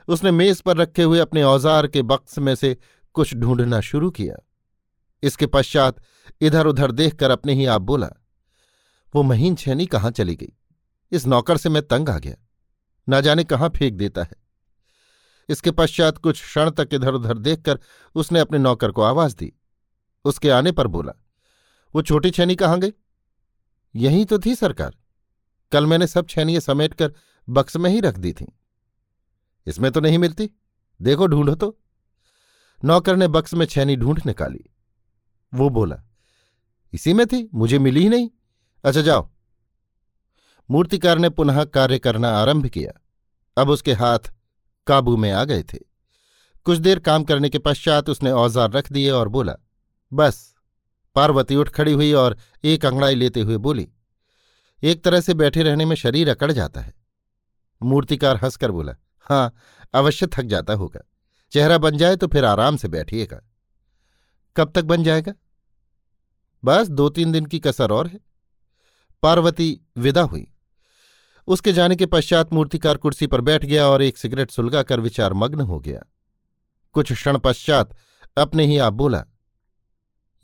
उसने 0.08 0.30
मेज 0.30 0.60
पर 0.60 0.76
रखे 0.76 1.02
हुए 1.02 1.18
अपने 1.18 1.42
औज़ार 1.42 1.86
के 1.86 2.02
बक्स 2.04 2.38
में 2.38 2.54
से 2.54 2.76
कुछ 3.14 3.34
ढूंढना 3.34 3.80
शुरू 3.80 4.10
किया। 4.10 4.36
इसके 5.22 5.46
पश्चात 5.46 6.00
इधर 6.40 6.66
उधर 6.66 6.92
देखकर 6.92 7.30
अपने 7.30 7.54
ही 7.54 7.66
आप 7.66 7.82
बोला, 7.82 8.08
वो 9.14 9.22
महीन 9.22 9.54
छेनी 9.54 9.86
कहाँ 9.86 10.10
चली 10.10 10.34
गई? 10.36 10.52
इस 11.12 11.26
नौकर 11.26 11.56
से 11.56 11.68
मैं 11.68 11.82
तंग 11.82 12.08
आ 12.08 12.18
गया। 12.18 12.34
ना 13.08 13.20
जाने 13.20 13.44
कहाँ 13.44 13.68
फेंक 13.68 13.94
देता 13.94 14.22
है। 14.22 14.37
इसके 15.48 15.70
पश्चात 15.70 16.18
कुछ 16.18 16.42
क्षण 16.42 16.70
तक 16.70 16.88
इधर 16.92 17.14
उधर 17.14 17.38
देखकर 17.38 17.80
उसने 18.14 18.40
अपने 18.40 18.58
नौकर 18.58 18.90
को 18.90 19.02
आवाज़ 19.02 19.36
दी। 19.36 19.52
उसके 20.24 20.50
आने 20.50 20.72
पर 20.72 20.86
बोला, 20.86 21.12
वो 21.94 22.02
छोटी 22.02 22.30
छैनी 22.30 22.56
कहाँ 22.56 22.80
गई? 22.80 22.92
यही 23.96 24.24
तो 24.24 24.38
थी, 24.38 24.54
सरकार। 24.54 24.96
कल 25.72 25.86
मैंने 25.86 26.06
सब 26.06 26.26
छैनियाँ 26.26 26.60
समेटकर 26.60 27.14
बक्स 27.48 27.76
में 27.76 27.90
ही 27.90 28.00
रख 28.00 28.18
दी 28.18 28.32
थीं। 28.32 28.46
इसमें 29.66 29.92
तो 29.92 30.00
नहीं 30.00 30.18
मिलती। 30.18 30.50
देखो, 31.02 31.26
ढूंढो 31.26 31.54
तो। 31.54 31.78
नौकर 32.84 33.16
ने 33.16 33.28
बक्स 33.28 33.54
में 33.54 33.66
छैनी 33.66 33.96
ढूंढ 33.96 34.20
निकाली। 34.26 34.70
वो 35.54 35.68
बोला, 35.68 36.02
इसी 36.92 37.12
में 37.12 37.26
थी, 37.26 37.50
मुझे 37.54 37.78
मिली 37.78 38.00
ही 38.00 38.08
नहीं। 38.08 38.30
अच्छा 38.84 39.02
जाओ। 39.02 39.30
मूर्तिकार 40.70 41.18
ने 41.18 41.30
पुनः 41.30 41.64
कार्य 41.64 41.98
करना 41.98 42.28
आरंभ 42.28 42.66
किया। 42.66 42.92
अब 43.62 43.68
उसके 43.68 43.92
हाथ 43.92 44.18
काबू 44.88 45.16
में 45.16 45.30
आ 45.32 45.44
गए 45.44 45.62
थे। 45.64 45.78
कुछ 46.66 46.78
देर 46.78 46.98
काम 47.00 47.24
करने 47.24 47.48
के 47.48 47.58
पश्चात 47.60 48.08
उसने 48.08 48.30
औज़ार 48.32 48.70
रख 48.72 48.92
दिए 48.92 49.10
और 49.12 49.28
बोला, 49.28 49.54
बस। 50.12 50.54
पार्वती 51.16 51.56
उठ 51.56 51.68
खड़ी 51.70 51.92
हुई 51.92 52.12
और 52.14 52.36
एक 52.64 52.84
अंगड़ाई 52.86 53.14
लेते 53.14 53.40
हुए 53.40 53.56
बोली, 53.58 53.88
एक 54.82 55.02
तरह 55.04 55.20
से 55.20 55.34
बैठे 55.34 55.62
रहने 55.62 55.84
में 55.84 55.94
शरीर 55.96 56.30
अकड़ 56.30 56.50
जाता 56.52 56.80
है। 56.80 56.94
मूर्तिकार 57.80 58.36
हंसकर 58.36 58.70
बोला 58.70 58.94
हाँ 59.26 59.54
अवश्य 59.94 60.26
थक 60.28 60.44
जाता 60.44 60.72
होगा। 60.74 61.00
चेहरा 61.52 61.78
बन 61.78 61.96
जाए 61.96 62.16
तो 62.16 62.26
फिर 62.26 62.44
आराम 62.44 62.76
से 62.76 62.88
बैठिएगा। 62.88 63.40
कब 64.56 64.72
तक 64.74 64.84
बन 64.84 65.02
जाएगा? 65.02 65.32
बस 66.62 66.88
दो 66.90 67.08
तीन 67.08 67.32
दिन 67.32 67.46
की 67.46 67.58
कसर 67.58 67.92
और 67.92 68.06
है। 68.06 68.18
पार्वती 69.22 69.80
विदा 69.98 70.22
हुई। 70.22 70.46
उसके 71.48 71.72
जाने 71.72 71.96
के 71.96 72.06
पश्चात 72.06 72.52
मूर्तिकार 72.52 72.96
कुर्सी 72.96 73.26
पर 73.26 73.40
बैठ 73.40 73.64
गया 73.64 73.86
और 73.86 74.02
एक 74.02 74.18
सिगरेट 74.18 74.50
सुलगाकर 74.50 75.00
विचार 75.00 75.32
मग्न 75.32 75.60
हो 75.60 75.78
गया। 75.80 76.00
कुछ 76.92 77.12
क्षण 77.12 77.38
पश्चात 77.38 77.96
अपने 78.36 78.66
ही 78.66 78.78
आप 78.78 78.92
बोला, 78.92 79.24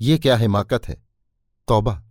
ये 0.01 0.19
क्या 0.19 0.37
हिमाकत 0.37 0.89
है? 0.89 1.03
तौबा। 1.69 2.03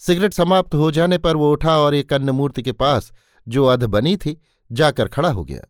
सिगरेट 0.00 0.32
समाप्त 0.32 0.74
हो 0.74 0.90
जाने 0.90 1.18
पर 1.18 1.36
वो 1.36 1.52
उठा 1.52 1.78
और 1.78 1.94
एक 1.94 2.12
अन्य 2.12 2.32
मूर्ति 2.32 2.62
के 2.62 2.72
पास, 2.72 3.12
जो 3.48 3.64
अध 3.64 3.84
बनी 3.84 4.16
थी, 4.16 4.40
जाकर 4.72 5.08
खड़ा 5.08 5.30
हो 5.30 5.44
गया। 5.44 5.62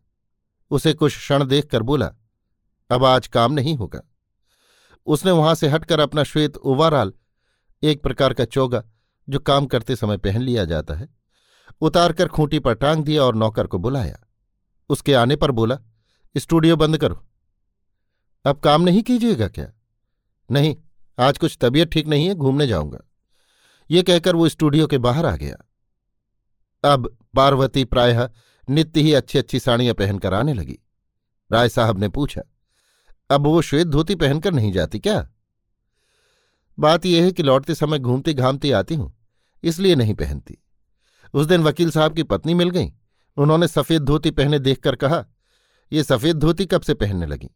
उसे 0.71 0.93
कुछ 0.93 1.17
क्षण 1.17 1.45
देखकर 1.45 1.81
बोला, 1.81 2.11
अब 2.89 3.05
आज 3.05 3.27
काम 3.27 3.53
नहीं 3.53 3.75
होगा। 3.77 4.01
उसने 5.07 5.31
वहाँ 5.31 5.55
से 5.55 5.67
हटकर 5.67 5.99
अपना 5.99 6.23
श्वेत 6.23 6.57
ओवरऑल 6.57 7.13
एक 7.83 8.03
प्रकार 8.03 8.33
का 8.33 8.45
चोगा, 8.45 8.83
जो 9.29 9.39
काम 9.39 9.65
करते 9.65 9.95
समय 9.95 10.17
पहन 10.17 10.41
लिया 10.41 10.65
जाता 10.65 10.93
है 10.93 11.20
उतारकर 11.81 12.27
खूंटी 12.27 12.59
पर 12.59 12.73
टांग 12.75 13.03
दिया 13.05 13.23
और 13.23 13.35
नौकर 13.35 13.67
को 13.67 13.77
बुलाया। 13.79 14.19
उसके 14.89 15.13
आने 15.13 15.35
पर 15.35 15.51
बोला, 15.51 15.77
स्टूडियो 16.35 16.75
बंद 16.77 16.97
करो। 16.97 17.23
अब 18.45 18.59
काम 18.59 18.81
नहीं 18.81 19.01
कीजिएगा 19.03 19.47
क्या? 19.47 19.71
नहीं, 20.49 20.75
आज 21.17 21.37
कुछ 21.37 21.57
तबीयत 21.61 21.91
ठीक 21.91 22.07
नहीं 22.07 22.27
है, 22.27 22.35
घूमने 22.35 22.67
जाऊँगा। 22.67 22.99
ये 23.89 24.03
कहकर 24.03 24.35
वो 24.35 24.47
स्टूडियो 24.49 24.87
के 24.87 24.97
बाहर 24.99 25.25
आ 25.25 25.35
गया। 25.35 25.55
अब 26.83 27.15
पार्वती 27.35 27.83
प्रायः 27.85 28.29
नित्य 28.67 29.01
ही 29.01 29.13
अच्छी 29.13 29.39
अच्छी 29.39 29.59
साड़ियाँ 29.59 29.93
पहनकर 29.95 30.33
आने 30.33 30.53
लगी। 30.53 30.77
राय 31.51 31.69
साहब 31.69 31.99
ने 31.99 32.09
पूछा, 32.09 32.41
अब 33.29 33.45
वो 33.45 33.61
श्वेत 33.61 33.87
धोती 33.87 34.15
पहनकर 34.15 34.53
नहीं 34.53 34.71
जाती 34.71 34.99
क्या? 34.99 35.27
बात 36.77 37.05
यह 37.05 37.23
है 37.23 37.31
कि 37.31 37.43
लौटते 37.43 37.75
समय 37.75 37.99
घूमती 37.99 38.33
घामती 38.33 38.71
आती 38.71 38.95
हूँ, 38.95 39.13
इसलिए 39.63 39.95
नहीं 39.95 40.13
पहनती। 40.15 40.57
उस 41.33 41.45
दिन 41.47 41.63
वकील 41.63 41.91
साहब 41.91 42.15
की 42.15 42.23
पत्नी 42.23 42.53
मिल 42.53 42.69
गई। 42.69 42.93
उन्होंने 43.37 43.67
सफ़ेद 43.67 44.01
धोती 44.01 44.31
पहने 44.31 44.59
देखकर 44.59 44.95
कहा, 44.95 45.25
ये 45.93 46.03
सफ़ेद 46.03 46.35
धोती 46.35 46.65
कब 46.65 46.81
से 46.81 46.93
पहनने 46.93 47.25
लगी? 47.25 47.49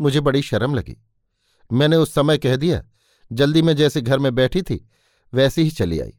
मुझे 0.00 0.20
बड़ी 0.20 0.42
शर्म 0.42 0.74
लगी। 0.74 1.02
मैंने 1.72 1.96
उस 1.96 2.14
समय 2.14 2.38
कह 2.38 2.56
दिया, 2.56 2.84
जल्दी 3.32 3.62
में 3.62 3.76
जैसे 3.76 4.00
घर 4.00 4.18
में 4.18 4.34
बैठी 4.34 4.62
थी, 4.62 4.88
वैसी 5.34 5.62
ही 5.62 5.70
चली 5.70 6.00
आई। 6.00 6.18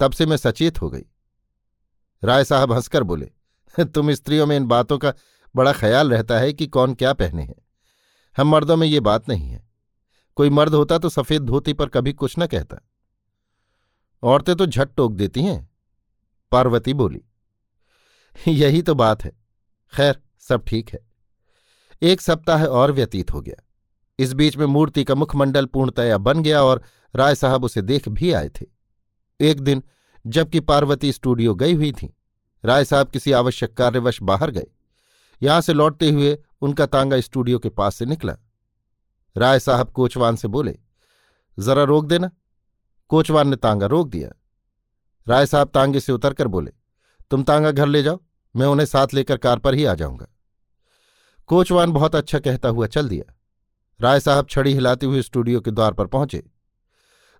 तब 0.00 0.12
से 0.12 0.26
मैं 0.26 0.36
सचेत 0.36 0.82
हो 0.82 0.90
गई। 0.90 1.04
राय 2.24 2.44
साहब 2.44 2.72
हंसकर 2.72 3.02
बोले, 3.02 3.30
तुम 3.84 4.12
स्त्रियों 4.12 4.46
में 4.46 4.56
इन 4.56 4.66
बातों 4.66 4.98
का 4.98 5.14
बड़ा 5.56 5.72
ख्याल 5.72 6.10
रहता 6.10 6.38
है 6.38 6.52
कि 6.52 6.66
कौन 6.66 6.94
क्या 6.94 7.12
पहने 7.12 7.42
हैं। 7.42 7.54
हम 8.36 8.48
मर्दों 8.48 8.76
में 8.76 8.86
ये 8.86 9.00
बात 9.00 9.28
नहीं 9.28 9.48
है। 9.48 9.68
कोई 10.36 10.50
मर्द 10.50 10.74
होता 10.74 10.98
तो 10.98 11.08
सफ़ेद 11.08 11.42
धोती 11.42 11.72
पर 11.72 11.88
कभी 11.88 12.12
कुछ 12.12 12.34
न 12.38 12.46
कहता। 12.46 12.88
औरतें 14.22 14.56
तो 14.56 14.66
झट 14.66 14.88
टोक 14.96 15.12
देती 15.12 15.42
हैं। 15.42 15.69
पार्वती 16.52 16.94
बोली, 16.94 17.22
यही 18.48 18.82
तो 18.82 18.94
बात 18.94 19.24
है। 19.24 19.32
खैर, 19.92 20.20
सब 20.40 20.64
ठीक 20.66 20.90
है। 20.90 20.98
एक 22.02 22.20
सप्ताह 22.20 22.64
और 22.64 22.92
व्यतीत 22.92 23.32
हो 23.32 23.40
गया। 23.40 23.62
इस 24.18 24.32
बीच 24.32 24.56
में 24.56 24.66
मूर्ति 24.66 25.04
का 25.04 25.14
मुखमंडल 25.14 25.66
पूर्णतया 25.66 26.18
बन 26.18 26.42
गया 26.42 26.62
और 26.62 26.82
राय 27.14 27.34
साहब 27.34 27.64
उसे 27.64 27.82
देख 27.82 28.08
भी 28.08 28.32
आए 28.32 28.48
थे। 28.50 28.66
एक 29.40 29.60
दिन, 29.60 29.82
जबकि 30.24 30.60
पार्वती 30.60 31.12
स्टूडियो 31.12 31.54
गई 31.54 31.74
हुई 31.74 31.92
थी, 31.92 32.12
राय 32.64 32.84
साहब 32.84 33.08
किसी 33.08 33.32
आवश्यक 33.32 33.76
कार्यवश 33.76 34.22
बाहर 34.22 34.50
गए। 34.50 34.66
यहाँ 35.42 35.60
से 35.60 35.72
लौटते 35.72 36.10
हुए 36.10 36.36
उनका 36.62 36.86
तांगा 36.86 37.20
स्टूडियो 37.20 37.58
के 37.58 37.68
पास 37.68 37.96
से 37.96 38.06
निकला। 38.06 38.36
राय 39.36 39.60
साहब 39.60 39.90
कोचवान 39.90 40.36
से 40.36 40.48
बोले, 40.48 40.78
जरा 41.58 41.82
रोक 41.82 42.06
देना। 42.06 42.30
कोचवान 43.10 43.48
ने 43.48 43.56
तांगा 43.56 43.86
रोक 43.86 44.08
दिया। 44.08 44.30
राय 45.26 45.46
साहब 45.46 45.68
तांगे 45.68 46.00
से 46.00 46.12
उतरकर 46.12 46.48
बोले, 46.48 46.72
तुम 47.30 47.42
तांगा 47.42 47.70
घर 47.70 47.86
ले 47.86 48.02
जाओ, 48.02 48.20
मैं 48.54 48.66
उन्हें 48.66 48.86
साथ 48.86 49.14
लेकर 49.14 49.36
कार 49.36 49.58
पर 49.58 49.74
ही 49.74 49.84
आ 49.84 49.94
जाऊँगा। 49.94 50.26
कोचवान 51.48 51.92
बहुत 51.92 52.14
अच्छा 52.14 52.38
कहता 52.38 52.68
हुआ 52.68 52.86
चल 52.86 53.08
दिया। 53.08 53.34
राय 54.00 54.20
साहब 54.20 54.46
छड़ी 54.50 54.72
हिलाते 54.74 55.06
हुए 55.06 55.22
स्टूडियो 55.22 55.60
के 55.60 55.70
द्वार 55.70 55.92
पर 55.92 56.06
पहुँचे। 56.06 56.42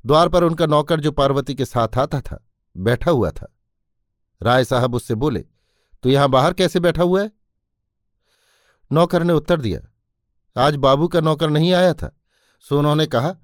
द्वार 0.04 0.28
पर 0.28 0.44
उनका 0.44 0.66
नौकर 0.66 1.00
जो 1.00 1.12
पार्वती 1.12 1.54
के 1.54 1.64
साथ 1.64 1.98
आता 1.98 2.20
था, 2.20 2.44
बैठा 2.76 3.10
हुआ 3.10 3.30
था। 3.30 3.52
राय 4.40 4.64
साहब 4.64 4.94
उससे 4.94 5.14
बोले 5.16 5.44
तो 6.04 6.08
यहाँ 6.08 6.28
बाहर 6.30 6.52
कैसे 6.52 6.80
बैठा 6.80 7.02
हुआ 7.02 7.22
है? 7.22 7.30
नौकर 8.90 9.22
ने 9.22 9.32
उत्तर 9.32 9.60
दिया, 9.60 9.80
आज 10.56 10.76
बाबू 10.76 11.08
का 11.08 11.20
नौकर 11.20 11.50
नहीं 11.50 11.72
आया 11.72 11.92
था, 11.94 12.10
सो 12.64 12.78
उन्होंने 12.78 13.06
कहा, 13.06 13.34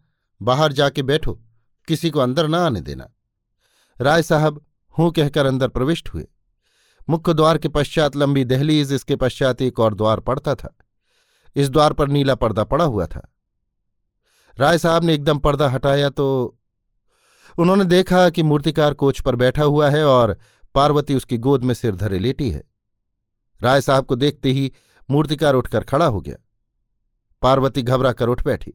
बाहर 0.41 0.73
जाके 0.73 1.03
बैठो, 1.03 1.33
किसी 1.89 2.11
को 2.11 2.21
अंदर 2.21 2.49
न 2.49 2.55
आने 2.55 2.81
देना। 2.81 3.09
राय 4.01 4.23
साहब 4.23 4.61
हूँ 4.95 5.11
कहकर 5.13 5.47
अंदर 5.47 5.69
प्रविष्ट 5.69 6.09
हुए। 6.09 6.27
मुख्य 7.09 7.35
द्वार 7.35 7.59
के 7.59 7.69
पश्चात 7.69 8.17
लंबी 8.17 8.45
दहलीज, 8.45 8.93
इसके 8.93 9.17
पश्चात 9.17 9.63
एक 9.63 9.81
और 9.81 9.95
द्वार 9.95 10.21
पड़ता 10.21 10.55
था। 10.55 10.77
इस 11.57 11.69
द्वार 11.71 11.93
पर 11.93 12.09
नीला 12.09 12.35
पर्दा 12.35 12.65
पड़ा 12.65 12.85
हुआ 12.85 13.07
था। 13.07 13.27
राय 14.57 14.79
साहब 14.79 15.05
ने 15.05 15.15
एकदम 15.15 15.39
पर्दा 15.39 15.69
हटाया 15.69 16.09
तो 16.11 16.59
उन्होंने 17.59 17.85
देखा 17.85 18.29
कि 18.31 18.43
मूर्तिकार 18.43 18.95
कोच 18.95 19.21
पर 19.21 19.37
बैठा 19.37 19.63
हुआ 19.63 19.89
है 19.91 20.05
और 20.05 20.37
पार्वती 20.75 21.15
उसकी 21.15 21.39
गोद 21.39 21.65
में 21.65 21.75
सिर 21.75 21.95
धरे 21.97 22.19
लेटी 22.19 22.51
है। 22.51 22.63
राय 23.61 23.81
साहब 23.81 24.05
को 24.05 24.17
देखते 24.17 24.53
ही 24.53 24.73
मूर्तिकार 25.09 25.55
उठकर 25.55 25.85
खड़ा 25.85 26.07
हो 26.07 26.21
गया। 26.21 26.37
पार्वती 27.43 27.83
घबरा 27.83 28.13
कर 28.13 28.29
उठ 28.29 28.45
बैठी। 28.45 28.73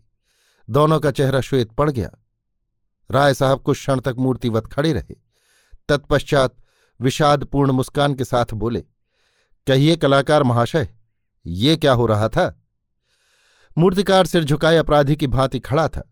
दोनों 0.68 1.00
का 1.00 1.12
चेहरा 1.12 1.42
श्वेत 1.42 1.72
पड़ 1.72 1.90
गया। 1.90 2.10
राय 3.10 3.34
साहब 3.34 3.62
कुछ 3.62 3.78
क्षण 3.78 4.00
तक 4.00 4.16
मूर्तिवत 4.18 4.68
खड़े 4.68 4.94
रहे। 4.94 5.16
तत्पश्चात 5.90 6.56
विषादपूर्ण 7.00 7.72
मुस्कान 7.72 8.16
के 8.16 8.26
साथ 8.26 8.54
बोले, 8.54 8.82
कहिए 9.68 9.96
कलाकार 9.96 10.44
महाशय, 10.44 10.88
ये 11.46 11.76
क्या 11.78 11.94
हो 11.94 12.06
रहा 12.06 12.30
था? 12.30 12.64
मूर्तिकार 13.78 14.26
सिर 14.26 14.44
झुकाए 14.44 14.78
अपराधी 14.78 15.16
की 15.16 15.28
भांति 15.28 15.60
खड़ा 15.60 15.88
था। 15.88 16.08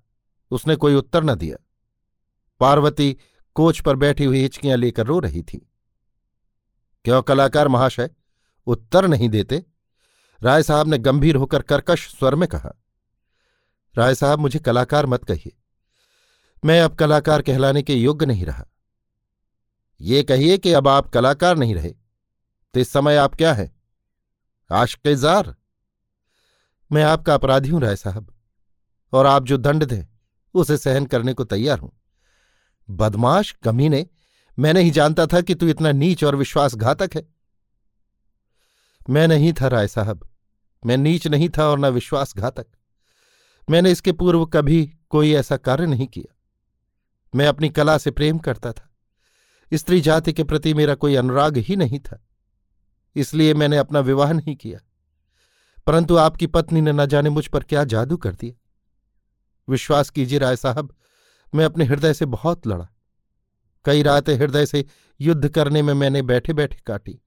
उसने 0.52 0.76
कोई 0.76 0.94
उत्तर 0.96 1.24
न 1.24 1.36
दिया। 1.36 1.58
पार्वती 2.60 3.18
कोच 3.56 3.80
पर 3.80 3.96
बैठी 3.96 4.24
हुई 4.24 4.42
हिचकियाँ 4.42 4.78
लेकर 4.78 5.06
रो 5.06 5.20
रही 5.20 5.42
थी। 5.42 5.58
क्यों 7.06 7.22
कलाकार 7.22 7.68
महाशय, 7.68 8.10
उत्तर 8.68 9.08
नहीं 9.08 9.30
देते? 9.30 9.64
राय 10.42 10.64
साहब 10.64 10.88
ने 10.88 10.98
गंभीर 10.98 11.36
होकर 11.36 11.62
कर्कश 11.62 12.08
स्वर 12.10 12.36
में 12.36 12.48
कहा, 12.50 12.72
राय 13.96 14.16
साहब, 14.16 14.40
मुझे 14.40 14.60
कलाकार 14.60 15.06
मत 15.06 15.24
कहिए। 15.24 15.59
मैं 16.64 16.82
अब 16.82 16.96
कलाकार 16.96 17.42
कहलाने 17.42 17.82
के 17.82 17.94
योग्य 17.94 18.26
नहीं 18.26 18.46
रहा। 18.46 18.66
ये 20.00 20.24
कहिए 20.24 20.58
कि 20.58 20.74
अब 20.74 20.88
आप 20.88 21.10
कलाकार 21.10 21.58
नहीं 21.58 21.76
रहे 21.76 21.90
तो 22.74 22.80
इस 22.80 22.90
समय 22.90 23.16
आप 23.16 23.36
क्या 23.36 23.54
हैं? 23.54 23.72
आशकेजार 24.70 25.56
मैं 26.92 27.04
आपका 27.04 27.34
अपराधी 27.34 27.70
हूँ, 27.70 27.82
राय 27.82 27.96
साहब, 27.96 28.32
और 29.14 29.26
आप 29.26 29.44
जो 29.44 29.58
दंड 29.58 29.84
दें, 29.84 30.06
उसे 30.56 30.78
सहन 30.78 31.06
करने 31.06 31.34
को 31.34 31.44
तैयार 31.44 31.80
हूँ। 31.80 31.92
बदमाश, 32.90 33.52
कमीने 33.64 34.06
मैं 34.58 34.74
नहीं 34.74 34.92
जानता 34.92 35.26
था 35.26 35.42
कि 35.42 35.56
तू 35.56 35.68
इतना 35.68 35.92
नीच 35.92 36.24
और 36.24 36.36
विश्वासघातक 36.36 37.16
है। 37.16 37.28
मैं 39.10 39.28
नहीं 39.28 39.54
था, 39.54 39.68
राय 39.68 39.88
साहब, 39.88 40.28
मैं 40.84 40.98
नीच 40.98 41.28
नहीं 41.28 41.50
था 41.50 41.68
और 41.68 41.80
न 41.80 41.86
विश्वासघातक। 41.86 42.66
मैंने 43.68 43.92
इसके 43.92 44.12
पूर्व 44.12 44.46
कभी 44.46 44.86
कोई 45.10 45.34
ऐसा 45.34 45.58
कार्य 45.58 45.86
नहीं 45.86 46.08
किया। 46.08 46.36
मैं 47.36 47.48
अपनी 47.48 47.70
कला 47.70 47.98
से 47.98 48.12
प्रेम 48.12 48.38
करता 48.38 48.72
था। 48.72 48.90
स्त्री 49.74 50.02
जाति 50.02 50.34
के 50.34 50.44
प्रति 50.44 50.74
मेरा 50.74 50.96
कोई 50.96 51.16
अनुराग 51.16 51.58
ही 51.58 51.76
नहीं 51.76 52.00
था। 52.00 52.26
इसलिए 53.16 53.54
मैंने 53.54 53.78
अपना 53.78 54.00
विवाह 54.00 54.32
नहीं 54.32 54.56
किया। 54.56 54.80
परंतु 55.88 56.16
आपकी 56.16 56.48
पत्नी 56.48 56.82
ने 56.82 56.92
न 56.92 57.06
जाने 57.06 57.30
मुझ 57.30 57.48
पर 57.48 57.64
क्या 57.64 57.84
जादू 57.84 58.18
कर 58.18 58.36
दिया। 58.36 58.54
विश्वास 59.70 60.10
कीजिए 60.10 60.40
राय 60.40 60.56
साहब, 60.56 60.96
मैं 61.56 61.66
अपने 61.66 61.86
हृदय 61.86 62.14
से 62.14 62.26
बहुत 62.26 62.68
लड़ा। 62.68 62.88
कई 63.86 64.04
रातें 64.04 64.36
हृदय 64.36 64.66
से 64.66 64.86
युद्ध 65.20 65.50
करने 65.50 65.82
में 65.82 65.94
मैंने 65.94 66.22
बैठे 66.22 66.54
बैठे 66.54 66.82
काटी, 66.86 67.20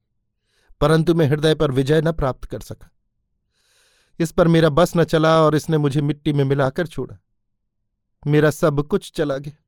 परंतु 0.80 1.14
मैं 1.14 1.26
हृदय 1.26 1.54
पर 1.54 1.70
विजय 1.70 2.00
न 2.02 2.12
प्राप्त 2.12 2.44
कर 2.44 2.60
सका। 2.60 2.90
इस 4.18 4.32
पर 4.32 4.48
मेरा 4.48 4.68
बस 4.68 4.92
न 4.96 5.04
चला 5.04 5.42
और 5.42 5.54
इसने 5.54 5.78
मुझे 5.78 6.00
मिट्टी 6.00 6.32
में 6.32 6.44
मिलाकर 6.44 6.86
छोड़ा। 6.86 7.18
मेरा 8.26 8.50
सब 8.50 8.82
कुछ 8.82 9.12
चला 9.12 9.36
गया। 9.36 9.58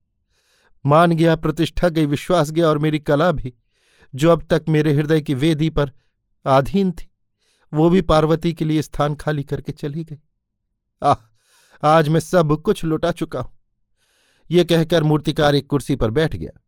मान 0.86 1.12
गया, 1.12 1.36
प्रतिष्ठा 1.36 1.88
गई, 1.88 2.06
विश्वास 2.06 2.50
गया 2.50 2.68
और 2.68 2.78
मेरी 2.78 2.98
कला 2.98 3.32
भी, 3.32 3.54
जो 4.14 4.30
अब 4.30 4.46
तक 4.50 4.64
मेरे 4.68 4.92
हृदय 4.92 5.20
की 5.20 5.34
वेदी 5.34 5.70
पर 5.70 5.92
आधीन 6.46 6.92
थी, 6.92 7.10
वो 7.74 7.90
भी 7.90 8.00
पार्वती 8.00 8.52
के 8.52 8.64
लिए 8.64 8.82
स्थान 8.82 9.14
खाली 9.14 9.42
करके 9.42 9.72
चली 9.72 10.04
गई। 10.04 10.18
आह, 11.02 11.16
आज 11.82 12.08
मैं 12.08 12.20
सब 12.20 12.62
कुछ 12.62 12.84
लुटा 12.84 13.12
चुका 13.12 13.40
हूँ। 13.40 13.58
ये 14.50 14.64
कहकर 14.64 15.02
मूर्तिकार 15.02 15.54
एक 15.54 15.66
कुर्सी 15.66 15.96
पर 15.96 16.10
बैठ 16.10 16.36
गया। 16.36 16.60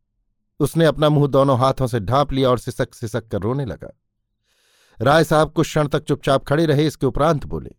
उसने 0.61 0.85
अपना 0.85 1.09
मुँह 1.09 1.27
दोनों 1.27 1.59
हाथों 1.59 1.87
से 1.87 2.01
ढांप 2.01 2.33
लिया 2.33 2.51
और 2.51 2.59
सिसक 2.59 2.95
सिसक 2.95 3.29
कर 3.29 3.41
रोने 3.41 3.65
लगा। 3.65 4.01
राय 5.01 5.25
साहब 5.25 5.53
कुछ 5.53 5.67
क्षण 5.67 5.89
तक 5.89 6.05
चुपचाप 6.05 6.45
खड़े 6.45 6.67
रहे, 6.67 6.87
इसके 6.87 7.07
उपरांत 7.07 7.45
बोले, 7.45 7.71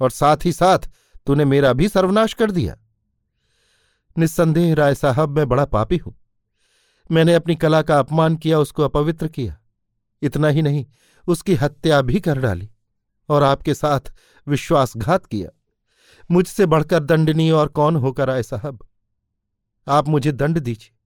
और 0.00 0.10
साथ 0.10 0.36
ही 0.44 0.52
साथ 0.52 0.78
तूने 1.26 1.44
मेरा 1.44 1.72
भी 1.72 1.88
सर्वनाश 1.88 2.32
कर 2.32 2.50
दिया। 2.50 2.76
निस्संदेह 4.18 4.74
राय 4.74 4.94
साहब, 4.94 5.28
मैं 5.28 5.48
बड़ा 5.48 5.64
पापी 5.64 5.96
हूँ। 5.96 6.14
मैंने 7.12 7.34
अपनी 7.34 7.56
कला 7.56 7.82
का 7.82 7.98
अपमान 7.98 8.36
किया, 8.36 8.58
उसको 8.58 8.82
अपवित्र 8.82 9.28
किया। 9.28 9.58
इतना 10.22 10.48
ही 10.48 10.62
नहीं, 10.62 10.86
उसकी 11.28 11.54
हत्या 11.54 12.00
भी 12.00 12.20
कर 12.20 12.38
डाली 12.38 12.70
और 13.28 13.42
आपके 13.42 13.74
साथ 13.74 14.00
विश्वासघात 14.48 15.26
किया। 15.26 15.50
मुझसे 16.30 16.66
बढ़कर 16.66 17.00
दंडनीय 17.00 17.52
और 17.52 17.68
कौन 17.68 17.96
होकर 17.96 18.30
आए 18.30 18.42
साहब? 18.42 18.86
आप 19.88 20.08
मुझे 20.08 20.32
दंड 20.32 20.58
दीजिए। 20.58 20.96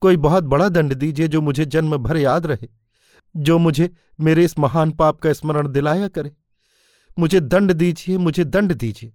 कोई 0.00 0.16
बहुत 0.16 0.44
बड़ा 0.44 0.68
दंड 0.68 0.94
दीजिए 0.94 1.28
जो 1.28 1.40
मुझे 1.40 1.64
जन्म 1.64 1.96
भर 1.96 2.16
याद 2.16 2.46
रहे, 2.46 2.68
जो 3.36 3.58
मुझे 3.58 3.90
मेरे 4.20 4.44
इस 4.44 4.58
महान 4.58 4.90
पाप 4.90 5.20
का 5.20 5.32
स्मरण 5.32 5.68
दिलाया 5.68 6.08
करे। 6.08 6.32
मुझे 7.18 7.40
दंड 7.40 7.72
दीजिए, 7.72 8.18
मुझे 8.18 8.44
दंड 8.44 8.72
दीजिए। 8.72 9.12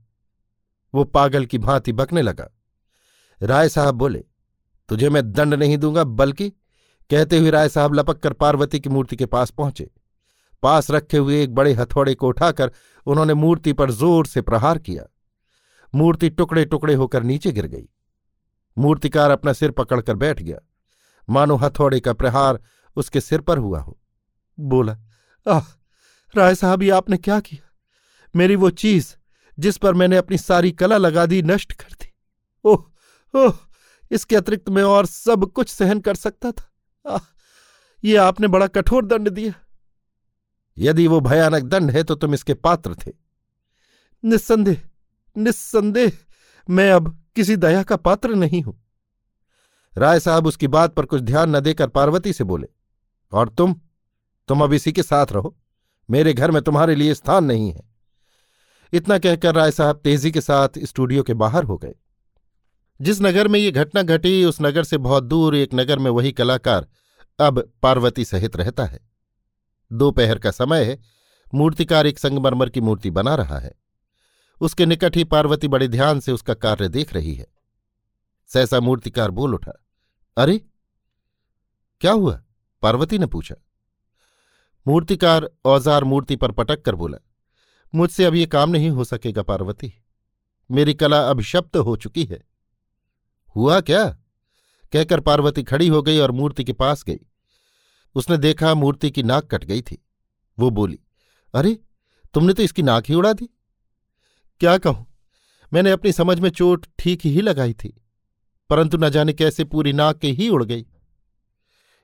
वो 0.94 1.04
पागल 1.04 1.46
की 1.46 1.58
भांति 1.58 1.94
बकने 1.94 2.22
लगा। 2.22 2.50
राय 3.42 3.70
साहब 3.70 3.96
बोले, 3.96 4.24
तुझे 4.90 5.10
मैं 5.10 5.32
दंड 5.32 5.54
नहीं 5.54 5.78
दूँगा, 5.78 6.04
बल्कि, 6.04 6.50
कहते 7.10 7.38
हुए 7.38 7.50
राय 7.50 7.70
साहब 7.70 7.94
लपक 7.94 8.20
कर 8.20 8.34
पार्वती 8.34 8.80
की 8.80 8.90
मूर्ति 8.90 9.16
के 9.16 9.26
पास 9.26 9.50
पहुँचे। 9.50 9.92
पास 10.64 10.92
रखे 10.92 11.18
हुए 11.18 11.44
एक 11.44 11.56
बड़े 11.56 11.74
हथौड़े 11.74 12.16
को 12.16 12.28
उठाकर 12.28 12.72
उन्होंने 13.06 13.34
मूर्ति 13.34 13.74
पर 13.74 13.92
ज़ोर 13.92 14.26
से 14.26 14.42
प्रहार 14.42 14.78
किया। 14.78 15.04
मूर्ति 15.96 16.30
टुकड़े 16.30 16.66
टुकड़े 16.66 16.94
होकर 16.94 17.24
नीचे 17.24 17.52
गिर 17.52 17.68
गई। 17.68 17.90
मूर्तिकार 18.78 19.32
अपना 19.32 19.54
सिर 19.54 19.72
पकड़कर 19.72 20.16
बैठ 20.16 20.42
गया। 20.42 20.58
मानो 21.30 21.56
हथौड़े 21.56 22.00
का 22.00 22.14
प्रहार 22.14 22.60
उसके 22.96 23.22
सिर 23.22 23.42
पर 23.42 23.58
हुआ 23.58 23.80
हो। 23.80 24.00
बोला, 24.60 24.98
आह, 25.48 25.62
राय 26.38 26.56
साहब, 26.56 26.84
ये 26.84 26.90
आपने 26.90 27.18
क्या 27.18 27.40
किया? 27.40 27.70
मेरी 28.36 28.56
वो 28.56 28.70
चीज़ 28.70 29.16
जिस 29.60 29.78
पर 29.78 29.94
मैंने 29.94 30.18
अपनी 30.18 30.38
सारी 30.38 30.72
कला 30.72 30.98
लगा 30.98 31.26
दी, 31.26 31.42
नष्ट 31.42 31.74
कर 31.74 31.94
दी। 31.94 32.14
ओह 32.66 32.89
ओह 33.34 33.58
इसके 34.12 34.36
अतिरिक्त 34.36 34.70
मैं 34.70 34.84
और 34.84 35.06
सब 35.06 35.46
कुछ 35.46 35.70
सहन 35.70 36.00
कर 36.00 36.16
सकता 36.16 36.52
था। 36.52 36.70
आ, 37.06 37.20
ये 38.04 38.16
आपने 38.18 38.48
बड़ा 38.48 38.68
कठोर 38.68 39.06
दंड 39.06 39.30
दिया। 39.30 39.54
यदि 40.78 41.08
वो 41.08 41.20
भयानक 41.22 41.64
दंड 41.64 41.92
है 41.92 42.04
तो 42.04 42.16
तुम 42.16 42.34
इसके 42.34 42.54
पात्र 42.56 42.96
थे। 42.96 43.12
निस्संदेह 44.24 44.82
निस्संदेह 45.36 46.12
मैं 46.68 46.92
अब 46.92 47.16
किसी 47.36 47.56
दया 47.58 47.84
का 47.84 47.96
पात्र 47.98 48.36
नहीं 48.36 48.62
हूँ। 48.62 48.80
राय 49.96 50.20
साहब 50.20 50.48
उसकी 50.48 50.68
बात 50.68 50.94
पर 50.96 51.06
कुछ 51.06 51.22
ध्यान 51.22 51.56
न 51.56 51.60
देकर 51.60 51.88
पार्वती 51.90 52.34
से 52.34 52.44
बोले 52.44 52.68
और 53.32 53.50
तुम? 53.50 53.74
तुम 54.50 54.64
अब 54.64 54.74
इसी 54.74 54.92
के 54.92 55.04
साथ 55.04 55.32
रहो। 55.32 55.56
मेरे 56.10 56.34
घर 56.34 56.52
में 56.52 56.62
तुम्हारे 56.62 56.96
लिए 56.96 57.14
स्थान 57.14 57.44
नहीं 57.46 57.72
है 57.72 57.88
इतना 58.94 59.18
कहकर 59.18 59.56
राय 59.56 59.72
साहब 59.72 60.00
तेज़ी 60.04 60.32
के 60.32 60.42
साथ 60.42 60.80
स्टूडियो 60.84 61.24
के 61.24 61.34
बाहर 61.36 61.64
हो 61.64 61.78
गए। 61.78 61.96
जिस 63.02 63.22
नगर 63.22 63.48
में 63.48 63.60
ये 63.60 63.72
घटना 63.72 64.02
घटी, 64.02 64.44
उस 64.46 64.58
नगर 64.62 64.84
से 64.84 64.98
बहुत 64.98 65.24
दूर, 65.24 65.56
एक 65.56 65.70
नगर 65.74 66.00
में 66.00 66.12
वही 66.12 66.32
कलाकार 66.32 66.88
अब 67.40 67.72
पार्वती 67.84 68.26
सहित 68.26 68.56
रहता 68.56 68.86
है। 68.86 69.00
दोपहर 69.92 70.40
का 70.40 70.52
समय 70.52 70.84
है, 70.86 71.00
मूर्तिकार 71.54 72.08
एक 72.08 72.20
संगमरमर 72.20 72.70
की 72.70 72.82
मूर्ति 72.82 73.12
बना 73.12 73.36
रहा 73.36 73.60
है। 73.60 73.72
उसके 74.62 74.86
निकट 74.86 75.18
ही 75.18 75.24
पार्वती 75.24 75.68
बड़े 75.68 75.88
ध्यान 75.88 76.20
से 76.20 76.32
उसका 76.32 76.54
कार्य 76.54 76.90
देख 76.90 77.14
रही 77.14 77.36
है। 77.36 77.48
सहसा 78.48 78.80
मूर्तिकार 78.80 79.32
बोल 79.32 79.54
उठा, 79.54 79.72
अरे, 80.38 80.58
क्या 82.02 82.12
हुआ? 82.12 82.42
पार्वती 82.82 83.18
ने 83.18 83.26
पूछा। 83.26 83.56
मूर्तिकार 84.88 85.50
औज़ार 85.66 86.04
मूर्ति 86.04 86.36
पर 86.36 86.52
पटक 86.52 86.82
कर 86.82 86.96
बोला, 86.96 87.18
मुझसे 87.96 88.26
अब 88.26 88.36
ये 88.36 88.46
काम 88.46 88.70
नहीं 88.70 88.90
हो 88.90 89.04
सकेगा, 89.04 89.42
पार्वती। 89.42 89.94
मेरी 90.72 90.94
कला 90.94 91.30
अभिशप्त 91.30 91.78
हो 91.78 91.96
चुकी 91.96 92.24
है। 92.24 92.49
हुआ 93.56 93.80
क्या? 93.82 94.06
कहकर 94.94 95.20
पार्वती 95.20 95.64
खड़ी 95.64 95.88
हो 95.88 96.02
गई 96.02 96.20
और 96.20 96.32
मूर्ति 96.32 96.64
के 96.64 96.74
पास 96.74 97.04
गई। 97.04 97.20
उसने 98.16 98.38
देखा 98.38 98.74
मूर्ति 98.74 99.12
की 99.12 99.24
नाक 99.24 99.46
कट 99.46 99.64
गई 99.64 99.82
थी। 99.82 99.98
वो 100.58 100.70
बोली, 100.70 101.00
अरे, 101.54 101.78
तुमने 102.34 102.54
तो 102.54 102.64
इसकी 102.64 102.82
नाक 102.82 103.06
ही 103.06 103.16
उड़ा 103.16 103.34
दी। 103.34 103.50
क्या 104.62 104.78
कहूँ, 104.78 105.06
मैंने 105.72 105.92
अपनी 105.92 106.12
समझ 106.12 106.40
में 106.40 106.50
चोट 106.50 106.86
ठीक 107.00 107.26
ही 107.26 107.42
लगाई 107.42 107.74
थी, 107.74 107.94
परंतु 108.70 108.98
न 108.98 109.10
जाने 109.10 109.34
कैसे 109.34 109.64
पूरी 109.64 109.94
नाक 109.94 110.18
के 110.18 110.28
ही 110.30 110.50
उड़ 110.50 110.64
गई। 110.64 110.86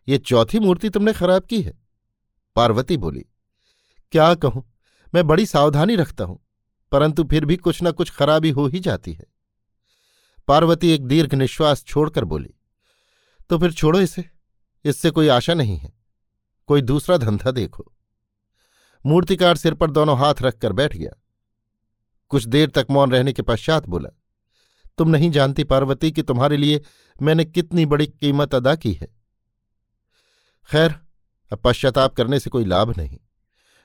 ये 0.07 0.17
चौथी 0.17 0.59
मूर्ति 0.59 0.89
तुमने 0.89 1.13
खराब 1.13 1.43
की 1.43 1.61
है। 1.61 1.73
पार्वती 2.55 2.97
बोली, 2.97 3.25
क्या 4.13 4.33
कहूँ, 4.35 4.63
मैं 5.13 5.25
बड़ी 5.27 5.45
सावधानी 5.45 5.95
रखता 5.95 6.23
हूँ, 6.23 6.39
परंतु 6.91 7.23
फिर 7.23 7.45
भी 7.45 7.57
कुछ 7.57 7.79
न 7.83 7.91
कुछ 7.91 8.11
खराबी 8.11 8.49
हो 8.49 8.67
ही 8.67 8.79
जाती 8.79 9.13
है। 9.13 9.25
पार्वती 10.47 10.89
एक 10.89 11.05
दीर्घ 11.07 11.33
निश्वास 11.33 11.83
छोड़कर 11.83 12.25
बोली 12.25 12.53
तो 13.49 13.57
फिर 13.57 13.71
छोड़ो 13.73 13.99
इसे, 13.99 14.23
इससे 14.85 15.09
कोई 15.11 15.27
आशा 15.27 15.53
नहीं 15.53 15.77
है, 15.77 15.91
कोई 16.69 16.81
दूसरा 16.81 17.17
धंधा 17.17 17.51
देखो। 17.51 17.91
मूर्तिकार 19.05 19.57
सिर 19.57 19.73
पर 19.73 19.91
दोनों 19.91 20.17
हाथ 20.17 20.41
रखकर 20.41 20.73
बैठ 20.73 20.95
गया। 20.95 21.11
कुछ 22.31 22.45
देर 22.45 22.69
तक 22.69 22.87
मौन 22.91 23.11
रहने 23.11 23.33
के 23.33 23.41
पश्चात 23.41 23.85
बोला, 23.85 24.09
तुम 24.97 25.09
नहीं 25.09 25.29
जानती 25.31 25.63
पार्वती 25.63 26.11
कि 26.11 26.21
तुम्हारे 26.21 26.57
लिए 26.57 26.81
मैंने 27.21 27.45
कितनी 27.45 27.85
बड़ी 27.85 28.07
कीमत 28.07 28.55
अदा 28.55 28.75
की 28.75 28.93
है। 28.93 29.07
खैर, 30.69 30.95
अब 31.51 31.59
पश्चाताप 31.63 32.15
करने 32.15 32.39
से 32.39 32.49
कोई 32.49 32.65
लाभ 32.65 32.93
नहीं। 32.97 33.17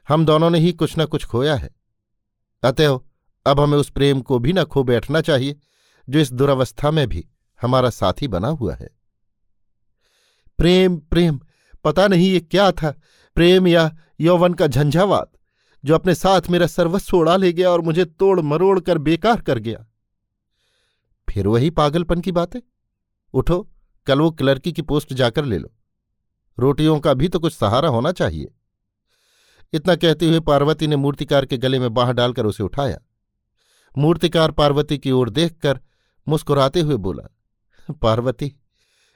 हम 0.09 0.25
दोनों 0.27 0.51
ने 0.51 0.59
ही 0.59 0.73
कुछ 0.73 0.99
न 0.99 1.05
कुछ 1.07 1.25
खोया 1.25 1.55
है। 1.55 1.70
अतएव, 2.62 3.01
अब 3.46 3.61
हमें 3.61 3.77
उस 3.79 3.90
प्रेम 3.90 4.20
को 4.20 4.38
भी 4.38 4.53
न 4.53 4.64
खो 4.64 4.83
बैठना 4.85 5.20
चाहिए। 5.20 5.57
जो 6.11 6.18
इस 6.18 6.33
दुरावस्था 6.33 6.90
में 6.90 7.09
भी 7.09 7.29
हमारा 7.62 7.90
साथी 7.90 8.29
बना 8.29 8.49
हुआ 8.49 8.75
है। 8.75 8.90
प्रेम 10.59 10.96
प्रेम, 10.96 11.40
पता 11.85 12.09
नहीं 12.09 12.31
ये 12.31 12.40
क्या 12.40 12.73
था। 12.73 13.01
प्रेम 13.35 13.66
या 13.66 13.96
यौवन 14.20 14.55
का 14.55 14.66
झंझावात, 14.66 15.33
जो 15.85 15.94
अपने 15.94 16.14
साथ 16.14 16.40
मेरा 16.51 16.66
सर्वस्व 16.66 17.16
उड़ा 17.16 17.37
ले 17.37 17.53
गया 17.53 17.70
और 17.70 17.81
मुझे 17.81 18.05
तोड़ 18.05 18.40
मरोड़ 18.40 18.81
कर 18.81 18.99
बेकार 18.99 19.40
कर 19.40 19.59
गया। 19.59 19.87
फिर 21.29 21.46
वही 21.46 21.70
पागलपन 21.70 22.20
की 22.20 22.33
बातें। 22.33 22.61
उठो, 23.33 23.70
कल 24.07 24.20
वो 24.20 24.31
क्लर्की 24.31 24.73
की 24.73 24.83
पोस्ट 24.83 25.12
जाकर 25.12 25.44
ले 25.44 25.59
लो। 25.59 25.75
रोटियों 26.59 27.01
का 27.01 27.14
भी 27.14 27.29
तो 27.29 27.38
कुछ 27.38 27.53
सहारा 27.53 27.88
होना 27.88 28.12
चाहिए। 28.12 28.55
इतना 29.73 29.96
कहते 29.96 30.29
हुए 30.29 30.40
पार्वती 30.40 30.87
ने 30.87 30.96
मूर्तिकार 30.96 31.46
के 31.46 31.57
गले 31.57 31.79
में 31.79 31.94
बाह 31.94 32.12
डालकर 32.12 32.46
उसे 32.46 32.62
उठाया। 32.62 32.99
मूर्तिकार 33.99 34.51
पार्वती 34.51 34.99
की 34.99 35.11
ओर 35.11 35.31
देखकर 35.31 35.81
मुस्कुराते 36.28 36.80
हुए 36.80 36.96
बोला, 36.96 37.28
पार्वती, 37.92 38.54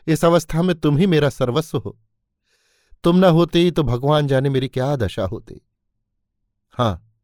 इस 0.07 0.25
अवस्था 0.25 0.63
में 0.63 0.75
तुम 0.81 0.97
ही 0.97 1.07
मेरा 1.07 1.29
सर्वस्व 1.29 1.79
हो। 1.79 1.99
तुम 3.05 3.17
न 3.17 3.25
होते 3.25 3.59
ही 3.59 3.71
तो 3.71 3.83
भगवान 3.83 4.27
जाने 4.27 4.49
मेरी 4.49 4.69
क्या 4.69 4.95
दशा 4.97 5.25
होती। 5.25 5.61
हाँ, 6.75 7.17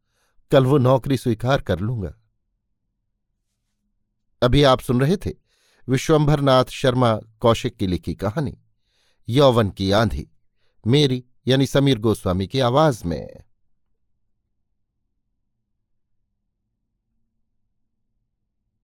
कल 0.51 0.67
वो 0.67 0.79
नौकरी 0.79 1.17
स्वीकार 1.17 1.61
कर 1.61 1.79
लूँगा। 1.79 2.15
अभी 4.43 4.63
आप 4.63 4.81
सुन 4.81 5.01
रहे 5.01 5.17
थे 5.17 5.31
विश्वंभरनाथ 5.89 6.65
शर्मा 6.65 7.15
कौशिक 7.41 7.77
की 7.77 7.87
लिखी 7.87 8.15
कहानी, 8.15 8.57
यौवन 9.29 9.71
की 9.71 9.91
आंधी, 9.91 10.27
मेरी 10.85 11.25
यानी 11.47 11.67
समीर 11.67 11.99
गोस्वामी 11.99 12.47
की 12.47 12.61
आवाज़ 12.61 13.05
में। 13.05 13.29